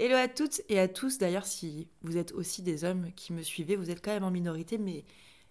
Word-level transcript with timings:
Hello 0.00 0.14
à 0.14 0.28
toutes 0.28 0.60
et 0.68 0.78
à 0.78 0.86
tous. 0.86 1.18
D'ailleurs, 1.18 1.44
si 1.44 1.88
vous 2.02 2.18
êtes 2.18 2.30
aussi 2.30 2.62
des 2.62 2.84
hommes 2.84 3.10
qui 3.16 3.32
me 3.32 3.42
suivez, 3.42 3.74
vous 3.74 3.90
êtes 3.90 4.00
quand 4.00 4.12
même 4.12 4.22
en 4.22 4.30
minorité, 4.30 4.78
mais 4.78 5.04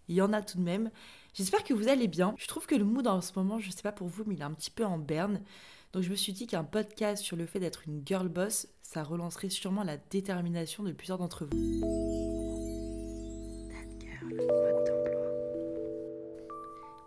il 0.08 0.16
y 0.16 0.22
en 0.22 0.32
a 0.32 0.42
tout 0.42 0.58
de 0.58 0.64
même. 0.64 0.90
J'espère 1.34 1.66
que 1.66 1.74
vous 1.74 1.90
allez 1.90 2.08
bien. 2.08 2.34
Je 2.38 2.48
trouve 2.48 2.66
que 2.66 2.76
le 2.76 2.86
mood 2.86 3.06
en 3.08 3.20
ce 3.20 3.34
moment, 3.36 3.60
je 3.60 3.70
sais 3.72 3.82
pas 3.82 3.92
pour 3.92 4.08
vous, 4.08 4.24
mais 4.26 4.36
il 4.36 4.40
est 4.40 4.46
un 4.46 4.54
petit 4.54 4.72
peu 4.72 4.86
en 4.86 5.00
berne. 5.00 5.42
Donc 5.92 6.04
je 6.04 6.10
me 6.10 6.16
suis 6.16 6.32
dit 6.32 6.48
qu'un 6.48 6.64
podcast 6.64 7.22
sur 7.22 7.36
le 7.36 7.46
fait 7.46 7.60
d'être 7.60 7.90
une 7.90 8.04
girl 8.06 8.30
boss, 8.30 8.70
ça 8.84 9.04
relancerait 9.04 9.50
sûrement 9.50 9.84
la 9.84 9.98
détermination 9.98 10.84
de 10.84 10.94
plusieurs 10.94 11.18
d'entre 11.18 11.46
vous. 11.46 11.82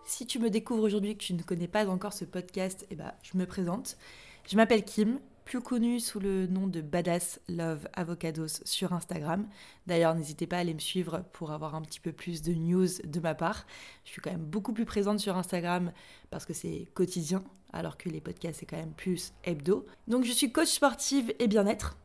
Si 0.05 0.27
tu 0.27 0.39
me 0.39 0.51
découvres 0.51 0.83
aujourd'hui 0.83 1.17
que 1.17 1.25
tu 1.25 1.33
ne 1.33 1.43
connais 1.43 1.69
pas 1.69 1.89
encore 1.89 2.13
ce 2.13 2.27
podcast, 2.27 2.87
eh 2.91 2.97
ben, 2.97 3.15
je 3.23 3.39
me 3.39 3.47
présente. 3.47 3.97
Je 4.47 4.57
m'appelle 4.57 4.85
Kim, 4.85 5.21
plus 5.51 5.61
connue 5.61 5.99
sous 5.99 6.21
le 6.21 6.47
nom 6.47 6.69
de 6.69 6.81
Badass 6.81 7.41
Love 7.49 7.89
Avocados 7.95 8.63
sur 8.65 8.93
Instagram. 8.93 9.49
D'ailleurs, 9.89 10.15
n'hésitez 10.15 10.47
pas 10.47 10.59
à 10.59 10.61
aller 10.61 10.75
me 10.75 10.79
suivre 10.79 11.25
pour 11.33 11.51
avoir 11.51 11.75
un 11.75 11.83
petit 11.83 11.99
peu 11.99 12.13
plus 12.13 12.41
de 12.41 12.53
news 12.55 12.87
de 13.03 13.19
ma 13.19 13.35
part. 13.35 13.67
Je 14.05 14.13
suis 14.13 14.21
quand 14.21 14.31
même 14.31 14.45
beaucoup 14.45 14.73
plus 14.73 14.85
présente 14.85 15.19
sur 15.19 15.37
Instagram 15.37 15.91
parce 16.31 16.45
que 16.45 16.53
c'est 16.53 16.87
quotidien, 16.95 17.43
alors 17.73 17.99
que 17.99 18.09
les 18.09 18.21
podcasts, 18.21 18.61
c'est 18.61 18.67
quand 18.67 18.77
même 18.77 18.93
plus 18.93 19.33
hebdo. 19.43 19.85
Donc, 20.07 20.23
je 20.23 20.31
suis 20.31 20.53
coach 20.53 20.69
sportive 20.69 21.35
et 21.41 21.49
bien-être. 21.49 21.97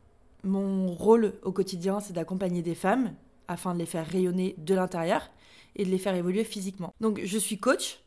Mon 0.42 0.88
rôle 0.88 1.34
au 1.44 1.52
quotidien, 1.52 2.00
c'est 2.00 2.14
d'accompagner 2.14 2.62
des 2.62 2.74
femmes 2.74 3.14
afin 3.46 3.74
de 3.74 3.78
les 3.78 3.86
faire 3.86 4.08
rayonner 4.08 4.56
de 4.58 4.74
l'intérieur 4.74 5.30
et 5.76 5.84
de 5.84 5.90
les 5.90 5.98
faire 5.98 6.16
évoluer 6.16 6.42
physiquement. 6.42 6.92
Donc, 7.00 7.20
je 7.22 7.38
suis 7.38 7.60
coach, 7.60 8.00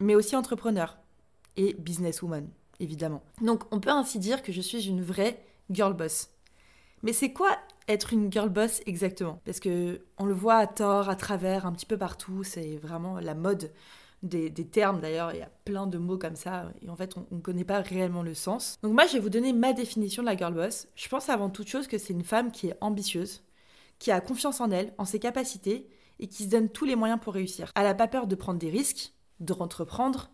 mais 0.00 0.16
aussi 0.16 0.34
entrepreneur 0.34 0.98
et 1.56 1.74
businesswoman 1.74 2.48
évidemment. 2.80 3.22
Donc 3.40 3.64
on 3.70 3.80
peut 3.80 3.90
ainsi 3.90 4.18
dire 4.18 4.42
que 4.42 4.52
je 4.52 4.60
suis 4.60 4.88
une 4.88 5.02
vraie 5.02 5.42
girl 5.70 5.94
boss. 5.94 6.30
Mais 7.02 7.12
c'est 7.12 7.32
quoi 7.32 7.56
être 7.88 8.12
une 8.12 8.30
girl 8.32 8.48
boss 8.48 8.80
exactement? 8.86 9.40
Parce 9.44 9.60
que 9.60 10.02
on 10.18 10.24
le 10.24 10.34
voit 10.34 10.56
à 10.56 10.66
tort, 10.66 11.08
à 11.08 11.16
travers, 11.16 11.66
un 11.66 11.72
petit 11.72 11.86
peu 11.86 11.96
partout, 11.96 12.42
c'est 12.44 12.76
vraiment 12.76 13.20
la 13.20 13.34
mode 13.34 13.70
des, 14.22 14.52
termes 14.52 15.00
d'ailleurs, 15.00 15.32
il 15.32 15.38
y 15.38 15.42
a 15.42 15.50
plein 15.64 15.86
de 15.86 15.96
mots 15.96 16.18
comme 16.18 16.36
ça, 16.36 16.70
et 16.82 16.90
en 16.90 16.96
fait 16.96 17.16
on 17.16 17.34
ne 17.34 17.40
connaît 17.40 17.64
pas 17.64 17.80
réellement 17.80 18.22
le 18.22 18.34
sens. 18.34 18.78
Donc 18.82 18.92
moi 18.92 19.06
je 19.06 19.14
vais 19.14 19.18
vous 19.18 19.30
donner 19.30 19.52
ma 19.52 19.72
définition 19.72 20.22
de 20.22 20.26
la 20.26 20.36
girl 20.36 20.54
boss. 20.54 20.88
Je 20.94 21.08
pense 21.08 21.28
avant 21.28 21.48
toute 21.48 21.68
chose 21.68 21.86
que 21.86 21.96
c'est 21.96 22.12
une 22.12 22.24
femme 22.24 22.52
qui 22.52 22.68
est 22.68 22.76
ambitieuse, 22.80 23.42
qui 23.98 24.10
a 24.10 24.20
confiance 24.20 24.60
en 24.60 24.70
elle, 24.70 24.92
en 24.98 25.04
ses 25.04 25.18
capacités, 25.18 25.88
et 26.18 26.26
qui 26.26 26.44
se 26.44 26.48
donne 26.48 26.68
tous 26.68 26.84
les 26.84 26.96
moyens 26.96 27.18
pour 27.20 27.32
réussir. 27.32 27.72
Elle 27.74 27.84
n'a 27.84 27.94
pas 27.94 28.08
peur 28.08 28.26
de 28.26 28.34
prendre 28.34 28.58
des 28.58 28.68
risques, 28.68 29.14
de 29.40 29.54
entreprendre, 29.54 30.30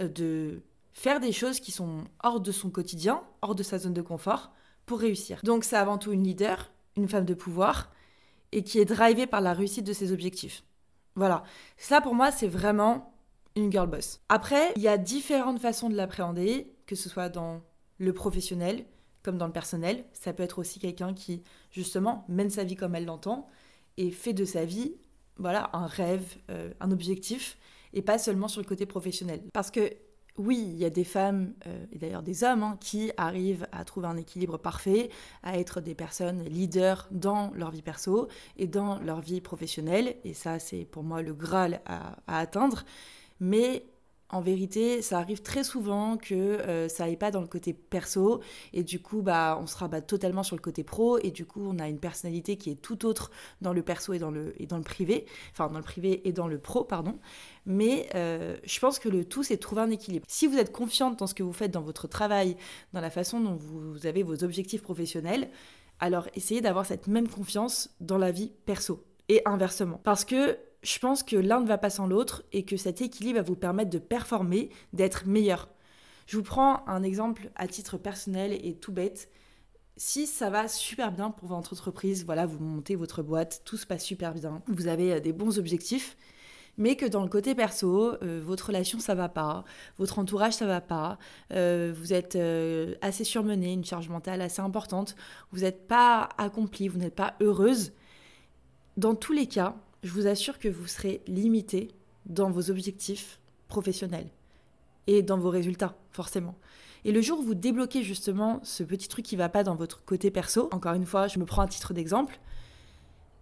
euh, 0.00 0.08
de 0.08 0.62
faire 0.98 1.20
des 1.20 1.32
choses 1.32 1.60
qui 1.60 1.70
sont 1.70 2.04
hors 2.24 2.40
de 2.40 2.50
son 2.50 2.70
quotidien, 2.70 3.22
hors 3.40 3.54
de 3.54 3.62
sa 3.62 3.78
zone 3.78 3.94
de 3.94 4.02
confort, 4.02 4.50
pour 4.84 4.98
réussir. 4.98 5.40
Donc 5.44 5.62
c'est 5.62 5.76
avant 5.76 5.96
tout 5.96 6.12
une 6.12 6.24
leader, 6.24 6.72
une 6.96 7.08
femme 7.08 7.24
de 7.24 7.34
pouvoir, 7.34 7.90
et 8.50 8.64
qui 8.64 8.80
est 8.80 8.84
drivée 8.84 9.26
par 9.26 9.40
la 9.40 9.52
réussite 9.52 9.86
de 9.86 9.92
ses 9.92 10.12
objectifs. 10.12 10.64
Voilà, 11.14 11.44
ça 11.76 12.00
pour 12.00 12.14
moi 12.14 12.32
c'est 12.32 12.48
vraiment 12.48 13.12
une 13.54 13.70
girl 13.70 13.88
boss. 13.88 14.20
Après, 14.28 14.72
il 14.76 14.82
y 14.82 14.88
a 14.88 14.98
différentes 14.98 15.60
façons 15.60 15.88
de 15.88 15.94
l'appréhender, 15.94 16.72
que 16.86 16.96
ce 16.96 17.08
soit 17.08 17.28
dans 17.28 17.60
le 17.98 18.12
professionnel 18.12 18.84
comme 19.22 19.38
dans 19.38 19.46
le 19.46 19.52
personnel. 19.52 20.04
Ça 20.12 20.32
peut 20.32 20.42
être 20.42 20.58
aussi 20.58 20.78
quelqu'un 20.80 21.12
qui 21.14 21.42
justement 21.70 22.24
mène 22.28 22.50
sa 22.50 22.64
vie 22.64 22.76
comme 22.76 22.94
elle 22.94 23.04
l'entend 23.04 23.48
et 23.98 24.10
fait 24.10 24.32
de 24.32 24.44
sa 24.44 24.64
vie 24.64 24.94
voilà 25.36 25.70
un 25.72 25.86
rêve, 25.86 26.36
euh, 26.50 26.72
un 26.80 26.90
objectif 26.90 27.56
et 27.92 28.02
pas 28.02 28.18
seulement 28.18 28.48
sur 28.48 28.60
le 28.60 28.66
côté 28.66 28.86
professionnel. 28.86 29.40
Parce 29.52 29.70
que 29.70 29.92
oui, 30.38 30.64
il 30.68 30.78
y 30.78 30.84
a 30.84 30.90
des 30.90 31.04
femmes, 31.04 31.52
euh, 31.66 31.84
et 31.92 31.98
d'ailleurs 31.98 32.22
des 32.22 32.44
hommes, 32.44 32.62
hein, 32.62 32.76
qui 32.80 33.12
arrivent 33.16 33.66
à 33.72 33.84
trouver 33.84 34.06
un 34.06 34.16
équilibre 34.16 34.58
parfait, 34.58 35.10
à 35.42 35.58
être 35.58 35.80
des 35.80 35.94
personnes 35.94 36.44
leaders 36.44 37.08
dans 37.10 37.52
leur 37.54 37.70
vie 37.70 37.82
perso 37.82 38.28
et 38.56 38.66
dans 38.66 38.98
leur 39.00 39.20
vie 39.20 39.40
professionnelle. 39.40 40.16
Et 40.24 40.34
ça, 40.34 40.58
c'est 40.58 40.84
pour 40.84 41.02
moi 41.02 41.22
le 41.22 41.34
Graal 41.34 41.80
à, 41.86 42.16
à 42.26 42.38
atteindre. 42.38 42.84
Mais 43.40 43.84
en 44.30 44.42
vérité, 44.42 45.00
ça 45.00 45.18
arrive 45.18 45.40
très 45.40 45.64
souvent 45.64 46.18
que 46.18 46.34
euh, 46.34 46.88
ça 46.88 47.04
n'aille 47.04 47.16
pas 47.16 47.30
dans 47.30 47.40
le 47.40 47.46
côté 47.46 47.72
perso 47.72 48.40
et 48.74 48.82
du 48.82 49.00
coup, 49.00 49.22
bah, 49.22 49.58
on 49.60 49.66
se 49.66 49.76
rabat 49.76 50.02
totalement 50.02 50.42
sur 50.42 50.54
le 50.54 50.60
côté 50.60 50.84
pro 50.84 51.18
et 51.18 51.30
du 51.30 51.46
coup, 51.46 51.66
on 51.66 51.78
a 51.78 51.88
une 51.88 51.98
personnalité 51.98 52.56
qui 52.56 52.70
est 52.70 52.74
tout 52.74 53.06
autre 53.06 53.30
dans 53.62 53.72
le 53.72 53.82
perso 53.82 54.12
et 54.12 54.18
dans 54.18 54.30
le, 54.30 54.54
et 54.62 54.66
dans 54.66 54.76
le 54.76 54.82
privé, 54.82 55.24
enfin 55.52 55.68
dans 55.68 55.78
le 55.78 55.84
privé 55.84 56.28
et 56.28 56.32
dans 56.32 56.46
le 56.46 56.58
pro, 56.58 56.84
pardon. 56.84 57.18
Mais 57.64 58.08
euh, 58.14 58.58
je 58.64 58.78
pense 58.80 58.98
que 58.98 59.08
le 59.08 59.24
tout, 59.24 59.42
c'est 59.42 59.56
de 59.56 59.60
trouver 59.60 59.80
un 59.80 59.90
équilibre. 59.90 60.26
Si 60.28 60.46
vous 60.46 60.58
êtes 60.58 60.72
confiante 60.72 61.18
dans 61.18 61.26
ce 61.26 61.34
que 61.34 61.42
vous 61.42 61.54
faites 61.54 61.70
dans 61.70 61.82
votre 61.82 62.06
travail, 62.06 62.56
dans 62.92 63.00
la 63.00 63.10
façon 63.10 63.40
dont 63.40 63.56
vous 63.56 64.06
avez 64.06 64.22
vos 64.22 64.44
objectifs 64.44 64.82
professionnels, 64.82 65.48
alors 66.00 66.28
essayez 66.34 66.60
d'avoir 66.60 66.84
cette 66.84 67.06
même 67.06 67.28
confiance 67.28 67.90
dans 68.00 68.18
la 68.18 68.30
vie 68.30 68.52
perso 68.66 69.04
et 69.28 69.40
inversement. 69.46 70.00
Parce 70.04 70.26
que 70.26 70.58
je 70.82 70.98
pense 70.98 71.22
que 71.22 71.36
l'un 71.36 71.60
ne 71.60 71.66
va 71.66 71.78
pas 71.78 71.90
sans 71.90 72.06
l'autre 72.06 72.44
et 72.52 72.64
que 72.64 72.76
cet 72.76 73.00
équilibre 73.00 73.38
va 73.38 73.42
vous 73.42 73.56
permettre 73.56 73.90
de 73.90 73.98
performer, 73.98 74.70
d'être 74.92 75.26
meilleur. 75.26 75.68
Je 76.26 76.36
vous 76.36 76.42
prends 76.42 76.86
un 76.86 77.02
exemple 77.02 77.50
à 77.56 77.66
titre 77.66 77.96
personnel 77.96 78.52
et 78.52 78.74
tout 78.74 78.92
bête. 78.92 79.30
Si 79.96 80.26
ça 80.26 80.50
va 80.50 80.68
super 80.68 81.10
bien 81.10 81.30
pour 81.30 81.48
votre 81.48 81.72
entreprise, 81.72 82.24
voilà, 82.24 82.46
vous 82.46 82.60
montez 82.60 82.94
votre 82.94 83.22
boîte, 83.22 83.62
tout 83.64 83.76
se 83.76 83.86
passe 83.86 84.04
super 84.04 84.32
bien, 84.34 84.62
vous 84.68 84.86
avez 84.86 85.14
euh, 85.14 85.20
des 85.20 85.32
bons 85.32 85.58
objectifs, 85.58 86.16
mais 86.76 86.94
que 86.94 87.06
dans 87.06 87.22
le 87.22 87.28
côté 87.28 87.56
perso, 87.56 88.14
euh, 88.22 88.40
votre 88.44 88.68
relation 88.68 89.00
ça 89.00 89.16
va 89.16 89.28
pas, 89.28 89.64
votre 89.96 90.20
entourage 90.20 90.52
ça 90.52 90.66
va 90.66 90.80
pas, 90.80 91.18
euh, 91.52 91.92
vous 91.96 92.12
êtes 92.12 92.38
assez 93.02 93.24
surmené, 93.24 93.72
une 93.72 93.84
charge 93.84 94.08
mentale 94.08 94.40
assez 94.40 94.60
importante, 94.60 95.16
vous 95.50 95.60
n'êtes 95.60 95.88
pas 95.88 96.28
accompli, 96.38 96.86
vous 96.86 96.98
n'êtes 96.98 97.16
pas 97.16 97.34
heureuse. 97.40 97.92
Dans 98.96 99.16
tous 99.16 99.32
les 99.32 99.46
cas, 99.46 99.74
je 100.02 100.12
vous 100.12 100.26
assure 100.26 100.58
que 100.58 100.68
vous 100.68 100.86
serez 100.86 101.22
limité 101.26 101.88
dans 102.26 102.50
vos 102.50 102.70
objectifs 102.70 103.40
professionnels 103.68 104.28
et 105.06 105.22
dans 105.22 105.38
vos 105.38 105.50
résultats, 105.50 105.96
forcément. 106.10 106.54
Et 107.04 107.12
le 107.12 107.20
jour 107.20 107.40
où 107.40 107.42
vous 107.42 107.54
débloquez 107.54 108.02
justement 108.02 108.60
ce 108.62 108.82
petit 108.82 109.08
truc 109.08 109.24
qui 109.24 109.36
va 109.36 109.48
pas 109.48 109.62
dans 109.62 109.74
votre 109.74 110.04
côté 110.04 110.30
perso, 110.30 110.68
encore 110.72 110.94
une 110.94 111.06
fois, 111.06 111.28
je 111.28 111.38
me 111.38 111.44
prends 111.44 111.62
un 111.62 111.68
titre 111.68 111.94
d'exemple, 111.94 112.38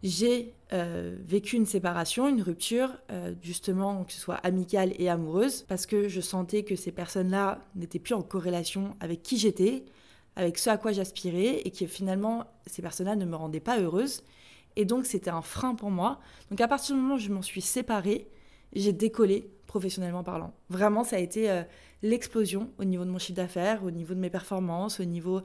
j'ai 0.03 0.55
euh, 0.73 1.17
vécu 1.27 1.57
une 1.57 1.67
séparation, 1.67 2.29
une 2.29 2.43
rupture, 2.43 2.91
euh, 3.11 3.33
justement, 3.43 4.05
que 4.05 4.13
ce 4.13 4.21
soit 4.21 4.37
amicale 4.37 4.93
et 4.99 5.09
amoureuse, 5.09 5.65
parce 5.69 5.87
que 5.87 6.09
je 6.09 6.21
sentais 6.21 6.65
que 6.65 6.77
ces 6.77 6.93
personnes-là 6.93 7.61
n'étaient 7.75 7.99
plus 7.99 8.15
en 8.15 8.23
corrélation 8.23 8.95
avec 9.01 9.23
qui 9.23 9.39
j'étais, 9.39 9.85
avec 10.37 10.59
ce 10.59 10.69
à 10.69 10.77
quoi 10.77 10.93
j'aspirais, 10.93 11.63
et 11.65 11.71
que 11.71 11.87
finalement, 11.87 12.45
ces 12.67 12.83
personnes-là 12.83 13.17
ne 13.17 13.25
me 13.25 13.37
rendaient 13.37 13.59
pas 13.59 13.81
heureuse. 13.81 14.23
Et 14.77 14.85
donc, 14.85 15.07
c'était 15.07 15.31
un 15.31 15.43
frein 15.43 15.75
pour 15.75 15.91
moi. 15.91 16.21
Donc, 16.51 16.61
à 16.61 16.69
partir 16.69 16.95
du 16.95 17.01
moment 17.01 17.15
où 17.15 17.19
je 17.19 17.33
m'en 17.33 17.43
suis 17.43 17.63
séparée, 17.63 18.29
j'ai 18.75 18.93
décollé 18.93 19.51
professionnellement 19.67 20.23
parlant. 20.23 20.55
Vraiment, 20.69 21.05
ça 21.05 21.17
a 21.17 21.19
été 21.19 21.51
euh, 21.51 21.63
l'explosion 22.03 22.71
au 22.79 22.85
niveau 22.85 23.05
de 23.05 23.11
mon 23.11 23.19
chiffre 23.19 23.37
d'affaires, 23.37 23.85
au 23.85 23.91
niveau 23.91 24.15
de 24.15 24.21
mes 24.21 24.31
performances, 24.31 25.01
au 25.01 25.05
niveau 25.05 25.41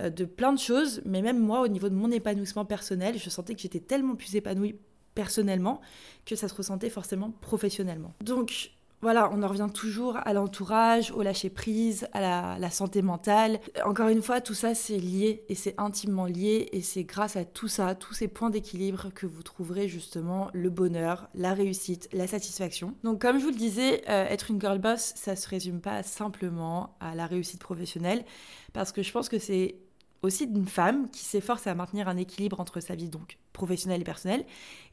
euh, 0.00 0.10
de 0.10 0.24
plein 0.24 0.52
de 0.52 0.58
choses. 0.58 1.02
Mais 1.04 1.22
même 1.22 1.38
moi, 1.38 1.60
au 1.60 1.68
niveau 1.68 1.88
de 1.88 1.94
mon 1.94 2.10
épanouissement 2.10 2.64
personnel, 2.64 3.18
je 3.18 3.28
sentais 3.30 3.54
que 3.54 3.60
j'étais 3.60 3.80
tellement 3.80 4.14
plus 4.14 4.34
épanouie 4.36 4.76
personnellement 5.14 5.80
que 6.26 6.36
ça 6.36 6.48
se 6.48 6.54
ressentait 6.54 6.90
forcément 6.90 7.30
professionnellement. 7.30 8.14
Donc, 8.20 8.70
voilà, 9.02 9.30
on 9.32 9.42
en 9.42 9.48
revient 9.48 9.68
toujours 9.72 10.16
à 10.16 10.32
l'entourage, 10.32 11.12
au 11.12 11.22
lâcher 11.22 11.50
prise, 11.50 12.08
à 12.12 12.58
la, 12.58 12.70
santé 12.70 13.02
mentale. 13.02 13.60
Encore 13.84 14.08
une 14.08 14.22
fois, 14.22 14.40
tout 14.40 14.54
ça 14.54 14.74
c'est 14.74 14.96
lié 14.96 15.44
et 15.48 15.54
c'est 15.54 15.74
intimement 15.78 16.24
lié 16.24 16.68
et 16.72 16.80
c'est 16.80 17.04
grâce 17.04 17.36
à 17.36 17.44
tout 17.44 17.68
ça, 17.68 17.94
tous 17.94 18.14
ces 18.14 18.26
points 18.26 18.50
d'équilibre 18.50 19.10
que 19.14 19.26
vous 19.26 19.42
trouverez 19.42 19.86
justement 19.86 20.48
le 20.54 20.70
bonheur, 20.70 21.28
la 21.34 21.52
réussite, 21.52 22.08
la 22.12 22.26
satisfaction. 22.26 22.94
Donc 23.04 23.20
comme 23.20 23.38
je 23.38 23.44
vous 23.44 23.50
le 23.50 23.56
disais, 23.56 24.02
euh, 24.08 24.26
être 24.26 24.50
une 24.50 24.60
girl 24.60 24.78
boss, 24.78 25.12
ça 25.14 25.36
se 25.36 25.48
résume 25.48 25.80
pas 25.80 26.02
simplement 26.02 26.96
à 27.00 27.14
la 27.14 27.26
réussite 27.26 27.60
professionnelle 27.60 28.24
parce 28.72 28.92
que 28.92 29.02
je 29.02 29.12
pense 29.12 29.28
que 29.28 29.38
c'est 29.38 29.76
aussi 30.22 30.44
une 30.44 30.66
femme 30.66 31.10
qui 31.10 31.24
s'efforce 31.24 31.66
à 31.66 31.74
maintenir 31.74 32.08
un 32.08 32.16
équilibre 32.16 32.60
entre 32.60 32.80
sa 32.80 32.94
vie 32.94 33.10
donc 33.10 33.38
professionnelle 33.52 34.00
et 34.00 34.04
personnelle 34.04 34.44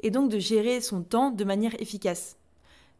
et 0.01 0.11
donc 0.11 0.29
de 0.29 0.39
gérer 0.39 0.81
son 0.81 1.03
temps 1.03 1.31
de 1.31 1.43
manière 1.43 1.73
efficace 1.81 2.37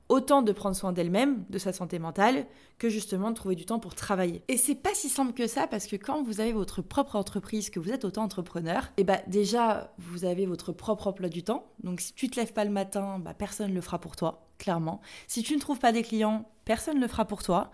autant 0.09 0.41
de 0.41 0.51
prendre 0.51 0.75
soin 0.75 0.91
d'elle-même, 0.91 1.45
de 1.49 1.57
sa 1.57 1.73
santé 1.73 1.99
mentale, 1.99 2.45
que 2.77 2.89
justement 2.89 3.29
de 3.31 3.35
trouver 3.35 3.55
du 3.55 3.65
temps 3.65 3.79
pour 3.79 3.95
travailler. 3.95 4.43
Et 4.47 4.57
c'est 4.57 4.75
pas 4.75 4.93
si 4.93 5.09
simple 5.09 5.33
que 5.33 5.47
ça 5.47 5.67
parce 5.67 5.87
que 5.87 5.95
quand 5.95 6.23
vous 6.23 6.39
avez 6.39 6.51
votre 6.51 6.81
propre 6.81 7.15
entreprise, 7.15 7.69
que 7.69 7.79
vous 7.79 7.91
êtes 7.91 8.05
auto-entrepreneur, 8.05 8.83
et 8.97 9.01
eh 9.01 9.03
bah 9.03 9.19
déjà 9.27 9.93
vous 9.97 10.25
avez 10.25 10.45
votre 10.45 10.71
propre 10.71 11.07
emploi 11.07 11.29
du 11.29 11.43
temps. 11.43 11.65
Donc 11.83 12.01
si 12.01 12.13
tu 12.13 12.29
te 12.29 12.39
lèves 12.39 12.53
pas 12.53 12.65
le 12.65 12.71
matin, 12.71 13.19
bah 13.19 13.33
personne 13.33 13.69
ne 13.69 13.75
le 13.75 13.81
fera 13.81 13.99
pour 13.99 14.15
toi, 14.15 14.47
clairement. 14.57 15.01
Si 15.27 15.43
tu 15.43 15.55
ne 15.55 15.59
trouves 15.59 15.79
pas 15.79 15.91
des 15.91 16.03
clients, 16.03 16.49
personne 16.65 16.97
ne 16.97 17.01
le 17.01 17.07
fera 17.07 17.25
pour 17.25 17.43
toi. 17.43 17.71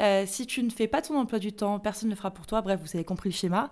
Euh, 0.00 0.24
si 0.26 0.46
tu 0.46 0.62
ne 0.62 0.70
fais 0.70 0.88
pas 0.88 1.02
ton 1.02 1.18
emploi 1.18 1.38
du 1.38 1.52
temps, 1.52 1.78
personne 1.78 2.08
ne 2.08 2.14
le 2.14 2.16
fera 2.16 2.30
pour 2.30 2.46
toi. 2.46 2.62
Bref, 2.62 2.80
vous 2.82 2.96
avez 2.96 3.04
compris 3.04 3.28
le 3.28 3.34
schéma. 3.34 3.70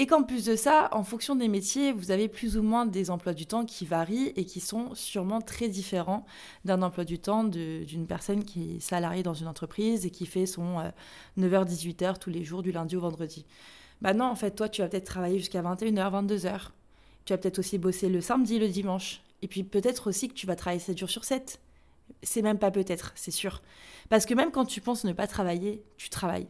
Et 0.00 0.06
qu'en 0.06 0.22
plus 0.22 0.44
de 0.44 0.54
ça, 0.54 0.88
en 0.92 1.02
fonction 1.02 1.34
des 1.34 1.48
métiers, 1.48 1.90
vous 1.90 2.12
avez 2.12 2.28
plus 2.28 2.56
ou 2.56 2.62
moins 2.62 2.86
des 2.86 3.10
emplois 3.10 3.34
du 3.34 3.46
temps 3.46 3.64
qui 3.64 3.84
varient 3.84 4.32
et 4.36 4.44
qui 4.44 4.60
sont 4.60 4.94
sûrement 4.94 5.40
très 5.40 5.68
différents 5.68 6.24
d'un 6.64 6.82
emploi 6.82 7.04
du 7.04 7.18
temps 7.18 7.42
d'une 7.42 8.06
personne 8.06 8.44
qui 8.44 8.76
est 8.76 8.80
salariée 8.80 9.24
dans 9.24 9.34
une 9.34 9.48
entreprise 9.48 10.06
et 10.06 10.10
qui 10.10 10.24
fait 10.24 10.46
son 10.46 10.92
9h-18h 11.36 12.04
euh, 12.04 12.12
tous 12.20 12.30
les 12.30 12.44
jours 12.44 12.62
du 12.62 12.70
lundi 12.70 12.94
au 12.94 13.00
vendredi. 13.00 13.44
Bah 14.00 14.14
non, 14.14 14.26
en 14.26 14.36
fait, 14.36 14.52
toi, 14.52 14.68
tu 14.68 14.82
vas 14.82 14.88
peut-être 14.88 15.02
travailler 15.02 15.40
jusqu'à 15.40 15.62
21h, 15.62 16.26
22h. 16.26 16.68
Tu 17.24 17.32
vas 17.32 17.38
peut-être 17.38 17.58
aussi 17.58 17.76
bosser 17.76 18.08
le 18.08 18.20
samedi, 18.20 18.60
le 18.60 18.68
dimanche. 18.68 19.20
Et 19.42 19.48
puis 19.48 19.64
peut-être 19.64 20.10
aussi 20.10 20.28
que 20.28 20.34
tu 20.34 20.46
vas 20.46 20.54
travailler 20.54 20.78
7 20.80 20.96
jours 20.96 21.10
sur 21.10 21.24
7. 21.24 21.58
C'est 22.22 22.42
même 22.42 22.60
pas 22.60 22.70
peut-être, 22.70 23.10
c'est 23.16 23.32
sûr. 23.32 23.62
Parce 24.10 24.26
que 24.26 24.34
même 24.34 24.52
quand 24.52 24.64
tu 24.64 24.80
penses 24.80 25.02
ne 25.02 25.12
pas 25.12 25.26
travailler, 25.26 25.82
tu 25.96 26.08
travailles 26.08 26.46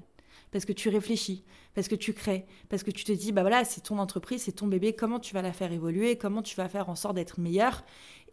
parce 0.51 0.65
que 0.65 0.73
tu 0.73 0.89
réfléchis, 0.89 1.45
parce 1.75 1.89
que 1.89 1.95
tu 1.95 2.13
crées, 2.13 2.47
parce 2.69 2.83
que 2.83 2.91
tu 2.91 3.05
te 3.05 3.13
dis, 3.13 3.33
bah 3.33 3.43
voilà, 3.43 3.65
c'est 3.65 3.83
ton 3.83 3.99
entreprise, 3.99 4.43
c'est 4.43 4.53
ton 4.53 4.67
bébé, 4.67 4.93
comment 4.93 5.21
tu 5.21 5.35
vas 5.35 5.43
la 5.43 5.53
faire 5.53 5.73
évoluer, 5.73 6.17
comment 6.17 6.43
tu 6.43 6.57
vas 6.57 6.69
faire 6.69 6.89
en 6.89 6.95
sorte 6.95 7.15
d'être 7.15 7.39
meilleure 7.41 7.85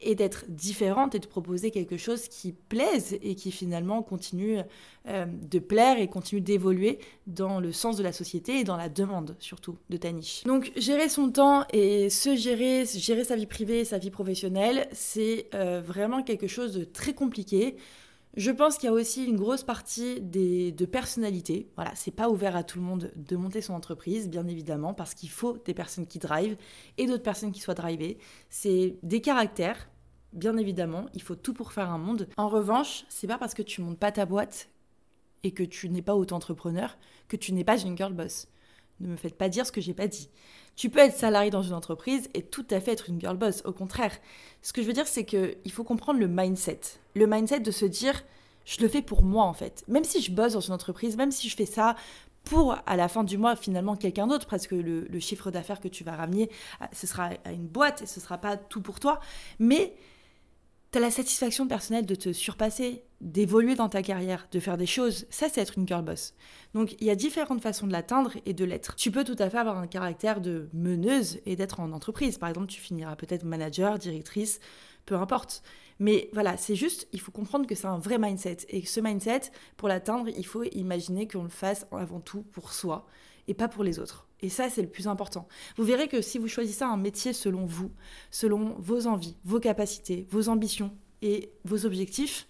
et 0.02 0.16
d'être 0.16 0.46
différente 0.50 1.16
et 1.16 1.20
de 1.20 1.28
proposer 1.28 1.72
quelque 1.72 1.98
chose 1.98 2.28
qui 2.28 2.52
plaise 2.52 3.18
et 3.22 3.36
qui 3.36 3.52
finalement 3.52 4.02
continue 4.02 4.60
euh, 5.08 5.26
de 5.26 5.60
plaire 5.60 6.00
et 6.00 6.08
continue 6.08 6.42
d'évoluer 6.42 7.00
dans 7.28 7.60
le 7.60 7.72
sens 7.72 7.98
de 7.98 8.04
la 8.04 8.12
société 8.12 8.60
et 8.60 8.64
dans 8.64 8.78
la 8.78 8.90
demande 8.90 9.36
surtout 9.40 9.78
de 9.90 9.98
ta 9.98 10.12
niche. 10.12 10.44
Donc 10.44 10.72
gérer 10.76 11.10
son 11.10 11.32
temps 11.32 11.66
et 11.72 12.10
se 12.10 12.36
gérer, 12.36 12.86
gérer 12.86 13.24
sa 13.24 13.36
vie 13.36 13.46
privée, 13.46 13.86
sa 13.86 13.98
vie 13.98 14.12
professionnelle, 14.12 14.88
c'est 14.92 15.48
euh, 15.54 15.82
vraiment 15.86 16.24
quelque 16.24 16.48
chose 16.48 16.74
de 16.74 16.84
très 16.84 17.14
compliqué. 17.14 17.76
Je 18.36 18.52
pense 18.52 18.78
qu'il 18.78 18.88
y 18.88 18.90
a 18.90 18.94
aussi 18.94 19.26
une 19.26 19.38
grosse 19.38 19.64
partie 19.64 20.20
des, 20.22 20.72
de 20.74 20.86
personnalité. 20.86 21.70
Voilà, 21.76 21.92
c'est 21.96 22.12
pas 22.12 22.30
ouvert 22.30 22.56
à 22.56 22.64
tout 22.64 22.80
le 22.80 22.86
monde 22.86 23.12
de 23.16 23.36
monter 23.38 23.62
son 23.62 23.74
entreprise, 23.74 24.30
bien 24.30 24.46
évidemment, 24.48 24.94
parce 24.94 25.14
qu'il 25.14 25.30
faut 25.30 25.58
des 25.66 25.74
personnes 25.74 26.06
qui 26.06 26.20
drivent 26.20 26.58
et 26.98 27.06
d'autres 27.06 27.24
personnes 27.24 27.54
qui 27.54 27.62
soient 27.62 27.76
drivées. 27.76 28.18
C'est 28.50 28.98
des 29.04 29.22
caractères, 29.22 29.90
bien 30.34 30.58
évidemment. 30.58 31.06
Il 31.14 31.22
faut 31.22 31.36
tout 31.36 31.54
pour 31.54 31.72
faire 31.72 31.90
un 31.90 31.98
monde. 31.98 32.28
En 32.36 32.50
revanche, 32.50 33.06
c'est 33.08 33.28
pas 33.28 33.38
parce 33.38 33.54
que 33.54 33.62
tu 33.62 33.82
montes 33.82 34.00
pas 34.00 34.12
ta 34.12 34.26
boîte 34.26 34.70
et 35.44 35.52
que 35.52 35.64
tu 35.64 35.90
n'es 35.90 36.02
pas 36.02 36.16
auto-entrepreneur 36.16 36.98
que 37.28 37.38
tu 37.38 37.54
n'es 37.54 37.64
pas 37.64 37.80
une 37.80 37.96
girl 37.96 38.14
boss. 38.14 38.48
Ne 39.00 39.10
me 39.10 39.16
faites 39.16 39.38
pas 39.38 39.50
dire 39.50 39.66
ce 39.66 39.72
que 39.72 39.82
j'ai 39.82 39.94
pas 39.94 40.08
dit. 40.08 40.30
Tu 40.76 40.90
peux 40.90 41.00
être 41.00 41.16
salarié 41.16 41.50
dans 41.50 41.64
une 41.64 41.74
entreprise 41.74 42.30
et 42.34 42.42
tout 42.42 42.66
à 42.70 42.80
fait 42.80 42.92
être 42.92 43.10
une 43.10 43.20
girl 43.20 43.38
boss. 43.38 43.62
Au 43.66 43.72
contraire, 43.72 44.12
ce 44.62 44.74
que 44.74 44.82
je 44.82 44.88
veux 44.88 44.94
dire, 44.94 45.08
c'est 45.08 45.26
qu'il 45.26 45.72
faut 45.72 45.84
comprendre 45.84 46.20
le 46.20 46.28
mindset. 46.28 46.82
Le 47.16 47.28
mindset 47.28 47.62
de 47.62 47.72
se 47.72 47.86
dire, 47.86 48.24
je 48.66 48.82
le 48.82 48.88
fais 48.90 49.02
pour 49.02 49.24
moi 49.24 49.46
en 49.46 49.54
fait. 49.54 49.86
Même 49.88 50.04
si 50.04 50.22
je 50.22 50.32
bosse 50.32 50.54
dans 50.54 50.60
une 50.60 50.74
entreprise, 50.74 51.16
même 51.16 51.32
si 51.32 51.48
je 51.48 51.56
fais 51.56 51.66
ça 51.66 51.96
pour 52.44 52.78
à 52.86 52.96
la 52.96 53.08
fin 53.08 53.24
du 53.24 53.38
mois 53.38 53.56
finalement 53.56 53.96
quelqu'un 53.96 54.28
d'autre, 54.28 54.48
parce 54.48 54.68
que 54.68 54.76
le, 54.76 55.20
chiffre 55.20 55.50
d'affaires 55.50 55.80
que 55.80 55.88
tu 55.88 56.04
vas 56.04 56.16
ramener, 56.16 56.50
ce 56.92 57.08
sera 57.08 57.30
à 57.44 57.52
une 57.52 57.68
boîte 57.68 58.02
et 58.02 58.06
ce 58.06 58.20
sera 58.20 58.38
pas 58.38 58.58
tout 58.58 58.82
pour 58.82 59.00
toi. 59.00 59.20
Mais 59.60 59.96
tu 60.92 60.98
as 60.98 61.02
la 61.02 61.12
satisfaction 61.12 61.68
personnelle 61.68 62.06
de 62.06 62.16
te 62.16 62.34
surpasser, 62.34 63.04
d'évoluer 63.26 63.76
dans 63.76 63.90
ta 63.90 64.04
carrière, 64.04 64.48
de 64.52 64.60
faire 64.60 64.78
des 64.78 64.86
choses. 64.86 65.26
Ça, 65.30 65.48
c'est 65.50 65.60
être 65.60 65.78
une 65.78 65.88
girl 65.88 66.04
boss. 66.04 66.34
Donc, 66.74 66.96
il 67.02 67.08
y 67.08 67.10
a 67.10 67.16
différentes 67.16 67.62
façons 67.62 67.88
de 67.88 67.92
l'atteindre 67.92 68.32
et 68.46 68.54
de 68.54 68.64
l'être. 68.64 68.96
Tu 68.96 69.12
peux 69.12 69.24
tout 69.24 69.36
à 69.40 69.50
fait 69.50 69.58
avoir 69.58 69.78
un 69.78 69.88
caractère 69.88 70.40
de 70.40 70.70
meneuse 70.74 71.40
et 71.46 71.56
d'être 71.56 71.80
en 71.80 71.92
entreprise. 71.92 72.38
Par 72.38 72.50
exemple, 72.50 72.68
tu 72.68 72.80
finiras 72.80 73.16
peut-être 73.16 73.44
manager, 73.44 73.98
directrice, 73.98 74.60
peu 75.06 75.16
importe. 75.16 75.64
Mais 76.00 76.30
voilà, 76.34 76.56
c'est 76.56 76.76
juste, 76.76 77.08
il 77.14 77.20
faut 77.20 77.32
comprendre 77.32 77.66
que 77.66 77.74
c'est 77.74 77.88
un 77.88 77.98
vrai 77.98 78.20
mindset. 78.20 78.58
Et 78.70 78.86
ce 78.86 79.00
mindset, 79.00 79.52
pour 79.76 79.88
l'atteindre, 79.88 80.30
il 80.30 80.46
faut 80.46 80.64
imaginer 80.64 81.28
qu'on 81.28 81.44
le 81.44 81.50
fasse 81.50 81.88
avant 81.92 82.20
tout 82.20 82.44
pour 82.52 82.74
soi 82.74 83.08
et 83.48 83.56
pas 83.56 83.68
pour 83.68 83.84
les 83.84 84.00
autres. 84.00 84.28
Et 84.42 84.50
ça, 84.50 84.70
c'est 84.70 84.82
le 84.82 84.90
plus 84.90 85.08
important. 85.08 85.48
Vous 85.78 85.84
verrez 85.84 86.08
que 86.08 86.22
si 86.22 86.38
vous 86.38 86.48
choisissez 86.48 86.84
un 86.84 86.98
métier 86.98 87.34
selon 87.34 87.66
vous, 87.66 87.92
selon 88.30 88.76
vos 88.78 89.08
envies, 89.08 89.38
vos 89.46 89.60
capacités, 89.60 90.28
vos 90.30 90.50
ambitions 90.50 90.96
et 91.22 91.52
vos 91.64 91.86
objectifs, 91.86 92.48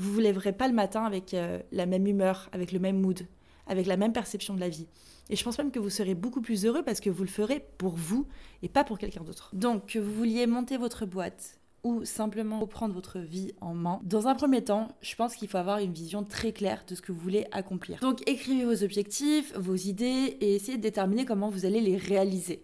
vous 0.00 0.08
ne 0.08 0.14
vous 0.14 0.20
lèverez 0.20 0.52
pas 0.52 0.66
le 0.66 0.74
matin 0.74 1.04
avec 1.04 1.34
euh, 1.34 1.60
la 1.72 1.84
même 1.86 2.06
humeur, 2.06 2.48
avec 2.52 2.72
le 2.72 2.78
même 2.78 3.00
mood, 3.00 3.26
avec 3.66 3.86
la 3.86 3.96
même 3.96 4.12
perception 4.12 4.54
de 4.54 4.60
la 4.60 4.70
vie. 4.70 4.88
Et 5.28 5.36
je 5.36 5.44
pense 5.44 5.58
même 5.58 5.70
que 5.70 5.78
vous 5.78 5.90
serez 5.90 6.14
beaucoup 6.14 6.40
plus 6.40 6.64
heureux 6.64 6.82
parce 6.82 7.00
que 7.00 7.10
vous 7.10 7.22
le 7.22 7.28
ferez 7.28 7.64
pour 7.78 7.94
vous 7.94 8.26
et 8.62 8.68
pas 8.68 8.82
pour 8.82 8.98
quelqu'un 8.98 9.22
d'autre. 9.22 9.50
Donc, 9.52 9.86
que 9.86 9.98
vous 9.98 10.12
vouliez 10.12 10.46
monter 10.46 10.76
votre 10.76 11.06
boîte, 11.06 11.60
ou 11.82 12.04
simplement 12.04 12.60
reprendre 12.60 12.94
votre 12.94 13.18
vie 13.18 13.52
en 13.60 13.74
main. 13.74 14.00
Dans 14.02 14.26
un 14.26 14.34
premier 14.34 14.62
temps, 14.62 14.88
je 15.00 15.14
pense 15.16 15.34
qu'il 15.34 15.48
faut 15.48 15.58
avoir 15.58 15.78
une 15.78 15.92
vision 15.92 16.24
très 16.24 16.52
claire 16.52 16.84
de 16.86 16.94
ce 16.94 17.02
que 17.02 17.12
vous 17.12 17.20
voulez 17.20 17.46
accomplir. 17.52 18.00
Donc 18.00 18.22
écrivez 18.28 18.64
vos 18.64 18.84
objectifs, 18.84 19.56
vos 19.56 19.76
idées 19.76 20.36
et 20.40 20.56
essayez 20.56 20.76
de 20.76 20.82
déterminer 20.82 21.24
comment 21.24 21.48
vous 21.48 21.64
allez 21.64 21.80
les 21.80 21.96
réaliser. 21.96 22.62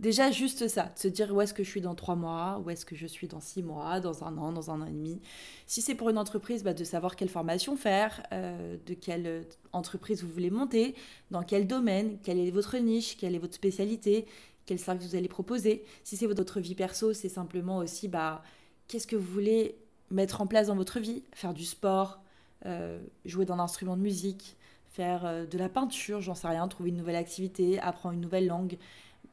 Déjà 0.00 0.30
juste 0.30 0.66
ça, 0.66 0.84
de 0.94 0.98
se 0.98 1.08
dire 1.08 1.30
où 1.34 1.42
est-ce 1.42 1.52
que 1.52 1.62
je 1.62 1.68
suis 1.68 1.82
dans 1.82 1.94
trois 1.94 2.16
mois, 2.16 2.62
où 2.64 2.70
est-ce 2.70 2.86
que 2.86 2.96
je 2.96 3.06
suis 3.06 3.28
dans 3.28 3.40
six 3.40 3.62
mois, 3.62 4.00
dans 4.00 4.24
un 4.24 4.38
an, 4.38 4.50
dans 4.50 4.70
un 4.70 4.80
an 4.80 4.86
et 4.86 4.92
demi. 4.92 5.20
Si 5.66 5.82
c'est 5.82 5.94
pour 5.94 6.08
une 6.08 6.16
entreprise, 6.16 6.64
bah, 6.64 6.72
de 6.72 6.84
savoir 6.84 7.16
quelle 7.16 7.28
formation 7.28 7.76
faire, 7.76 8.22
euh, 8.32 8.78
de 8.86 8.94
quelle 8.94 9.44
entreprise 9.74 10.22
vous 10.22 10.32
voulez 10.32 10.48
monter, 10.48 10.94
dans 11.30 11.42
quel 11.42 11.66
domaine, 11.66 12.16
quelle 12.22 12.38
est 12.38 12.50
votre 12.50 12.78
niche, 12.78 13.18
quelle 13.18 13.34
est 13.34 13.38
votre 13.38 13.52
spécialité, 13.54 14.24
quel 14.64 14.78
service 14.78 15.10
vous 15.10 15.16
allez 15.16 15.28
proposer. 15.28 15.84
Si 16.02 16.16
c'est 16.16 16.26
votre 16.26 16.60
vie 16.60 16.74
perso, 16.74 17.12
c'est 17.12 17.28
simplement 17.28 17.76
aussi 17.76 18.08
bah, 18.08 18.42
qu'est-ce 18.88 19.06
que 19.06 19.16
vous 19.16 19.30
voulez 19.30 19.76
mettre 20.10 20.40
en 20.40 20.46
place 20.46 20.68
dans 20.68 20.76
votre 20.76 20.98
vie? 20.98 21.24
Faire 21.34 21.52
du 21.52 21.66
sport, 21.66 22.22
euh, 22.64 22.98
jouer 23.26 23.44
d'un 23.44 23.58
instrument 23.58 23.98
de 23.98 24.02
musique, 24.02 24.56
faire 24.88 25.26
euh, 25.26 25.44
de 25.44 25.58
la 25.58 25.68
peinture, 25.68 26.22
j'en 26.22 26.34
sais 26.34 26.48
rien, 26.48 26.66
trouver 26.68 26.88
une 26.88 26.96
nouvelle 26.96 27.16
activité, 27.16 27.78
apprendre 27.80 28.14
une 28.14 28.22
nouvelle 28.22 28.46
langue, 28.46 28.78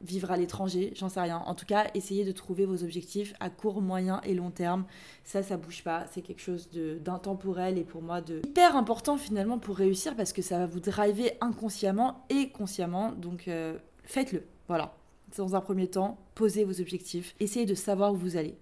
vivre 0.00 0.30
à 0.30 0.36
l'étranger, 0.36 0.92
j'en 0.94 1.08
sais 1.08 1.20
rien. 1.20 1.38
En 1.38 1.54
tout 1.54 1.66
cas, 1.66 1.86
essayez 1.94 2.24
de 2.24 2.32
trouver 2.32 2.66
vos 2.66 2.84
objectifs 2.84 3.34
à 3.40 3.50
court, 3.50 3.82
moyen 3.82 4.20
et 4.24 4.34
long 4.34 4.50
terme. 4.50 4.84
Ça, 5.24 5.42
ça 5.42 5.56
bouge 5.56 5.82
pas. 5.82 6.06
C'est 6.12 6.22
quelque 6.22 6.42
chose 6.42 6.70
d'intemporel 6.70 7.78
et 7.78 7.84
pour 7.84 8.02
moi 8.02 8.20
de 8.20 8.40
hyper 8.46 8.76
important 8.76 9.16
finalement 9.16 9.58
pour 9.58 9.76
réussir 9.76 10.16
parce 10.16 10.32
que 10.32 10.42
ça 10.42 10.58
va 10.58 10.66
vous 10.66 10.80
driver 10.80 11.36
inconsciemment 11.40 12.24
et 12.30 12.50
consciemment. 12.50 13.12
Donc, 13.12 13.48
euh, 13.48 13.76
faites-le. 14.04 14.44
Voilà 14.68 14.94
dans 15.36 15.54
un 15.54 15.60
premier 15.60 15.88
temps, 15.88 16.18
posez 16.34 16.64
vos 16.64 16.80
objectifs, 16.80 17.34
essayez 17.40 17.66
de 17.66 17.74
savoir 17.74 18.12
où 18.12 18.16
vous 18.16 18.36
allez. 18.36 18.56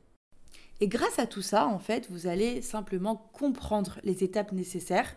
Et 0.81 0.89
grâce 0.89 1.19
à 1.19 1.27
tout 1.27 1.43
ça, 1.43 1.67
en 1.67 1.79
fait, 1.79 2.11
vous 2.11 2.27
allez 2.27 2.61
simplement 2.61 3.31
comprendre 3.33 3.99
les 4.03 4.25
étapes 4.25 4.53
nécessaires 4.53 5.17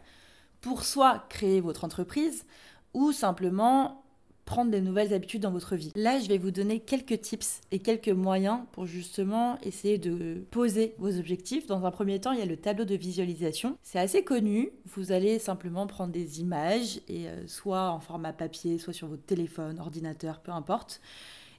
pour 0.62 0.84
soit 0.84 1.26
créer 1.30 1.60
votre 1.60 1.84
entreprise 1.84 2.46
ou 2.94 3.12
simplement 3.12 4.04
prendre 4.50 4.72
des 4.72 4.82
nouvelles 4.82 5.14
habitudes 5.14 5.44
dans 5.44 5.52
votre 5.52 5.76
vie. 5.76 5.92
Là, 5.96 6.20
je 6.20 6.28
vais 6.28 6.40
vous 6.40 6.50
donner 6.50 6.80
quelques 6.80 7.22
tips 7.22 7.62
et 7.70 7.78
quelques 7.78 8.10
moyens 8.10 8.62
pour 8.72 8.88
justement 8.88 9.60
essayer 9.62 10.00
de 10.00 10.44
poser 10.50 10.96
vos 10.98 11.20
objectifs. 11.20 11.68
Dans 11.68 11.86
un 11.86 11.92
premier 11.92 12.20
temps, 12.20 12.32
il 12.32 12.40
y 12.40 12.42
a 12.42 12.48
le 12.48 12.58
tableau 12.58 12.84
de 12.84 12.96
visualisation. 12.96 13.78
C'est 13.84 14.00
assez 14.00 14.24
connu. 14.24 14.72
Vous 14.88 15.12
allez 15.12 15.38
simplement 15.38 15.86
prendre 15.86 16.12
des 16.12 16.42
images 16.42 17.00
et 17.08 17.28
euh, 17.28 17.46
soit 17.46 17.92
en 17.92 18.00
format 18.00 18.34
papier, 18.34 18.80
soit 18.80 18.92
sur 18.92 19.08
votre 19.08 19.24
téléphone, 19.24 19.80
ordinateur, 19.80 20.40
peu 20.40 20.52
importe. 20.52 21.00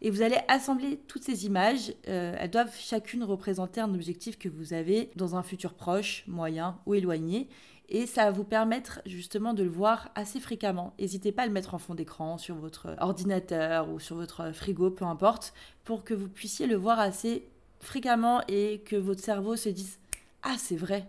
Et 0.02 0.10
vous 0.10 0.22
allez 0.22 0.38
assembler 0.48 0.98
toutes 1.06 1.22
ces 1.22 1.46
images. 1.46 1.94
Euh, 2.08 2.34
elles 2.40 2.50
doivent 2.50 2.74
chacune 2.76 3.22
représenter 3.22 3.80
un 3.80 3.94
objectif 3.94 4.36
que 4.36 4.48
vous 4.48 4.72
avez 4.72 5.12
dans 5.14 5.36
un 5.36 5.44
futur 5.44 5.74
proche, 5.74 6.24
moyen 6.26 6.80
ou 6.86 6.94
éloigné. 6.94 7.48
Et 7.90 8.06
ça 8.06 8.24
va 8.24 8.30
vous 8.30 8.44
permettre 8.44 9.00
justement 9.04 9.52
de 9.52 9.64
le 9.64 9.68
voir 9.68 10.10
assez 10.14 10.38
fréquemment. 10.38 10.94
N'hésitez 11.00 11.32
pas 11.32 11.42
à 11.42 11.46
le 11.46 11.52
mettre 11.52 11.74
en 11.74 11.78
fond 11.78 11.94
d'écran 11.94 12.38
sur 12.38 12.54
votre 12.54 12.94
ordinateur 13.00 13.90
ou 13.90 13.98
sur 13.98 14.14
votre 14.14 14.52
frigo, 14.52 14.90
peu 14.90 15.04
importe, 15.04 15.52
pour 15.84 16.04
que 16.04 16.14
vous 16.14 16.28
puissiez 16.28 16.68
le 16.68 16.76
voir 16.76 17.00
assez 17.00 17.48
fréquemment 17.80 18.42
et 18.46 18.82
que 18.86 18.94
votre 18.94 19.20
cerveau 19.20 19.56
se 19.56 19.68
dise 19.68 19.98
Ah, 20.42 20.54
c'est 20.56 20.76
vrai, 20.76 21.08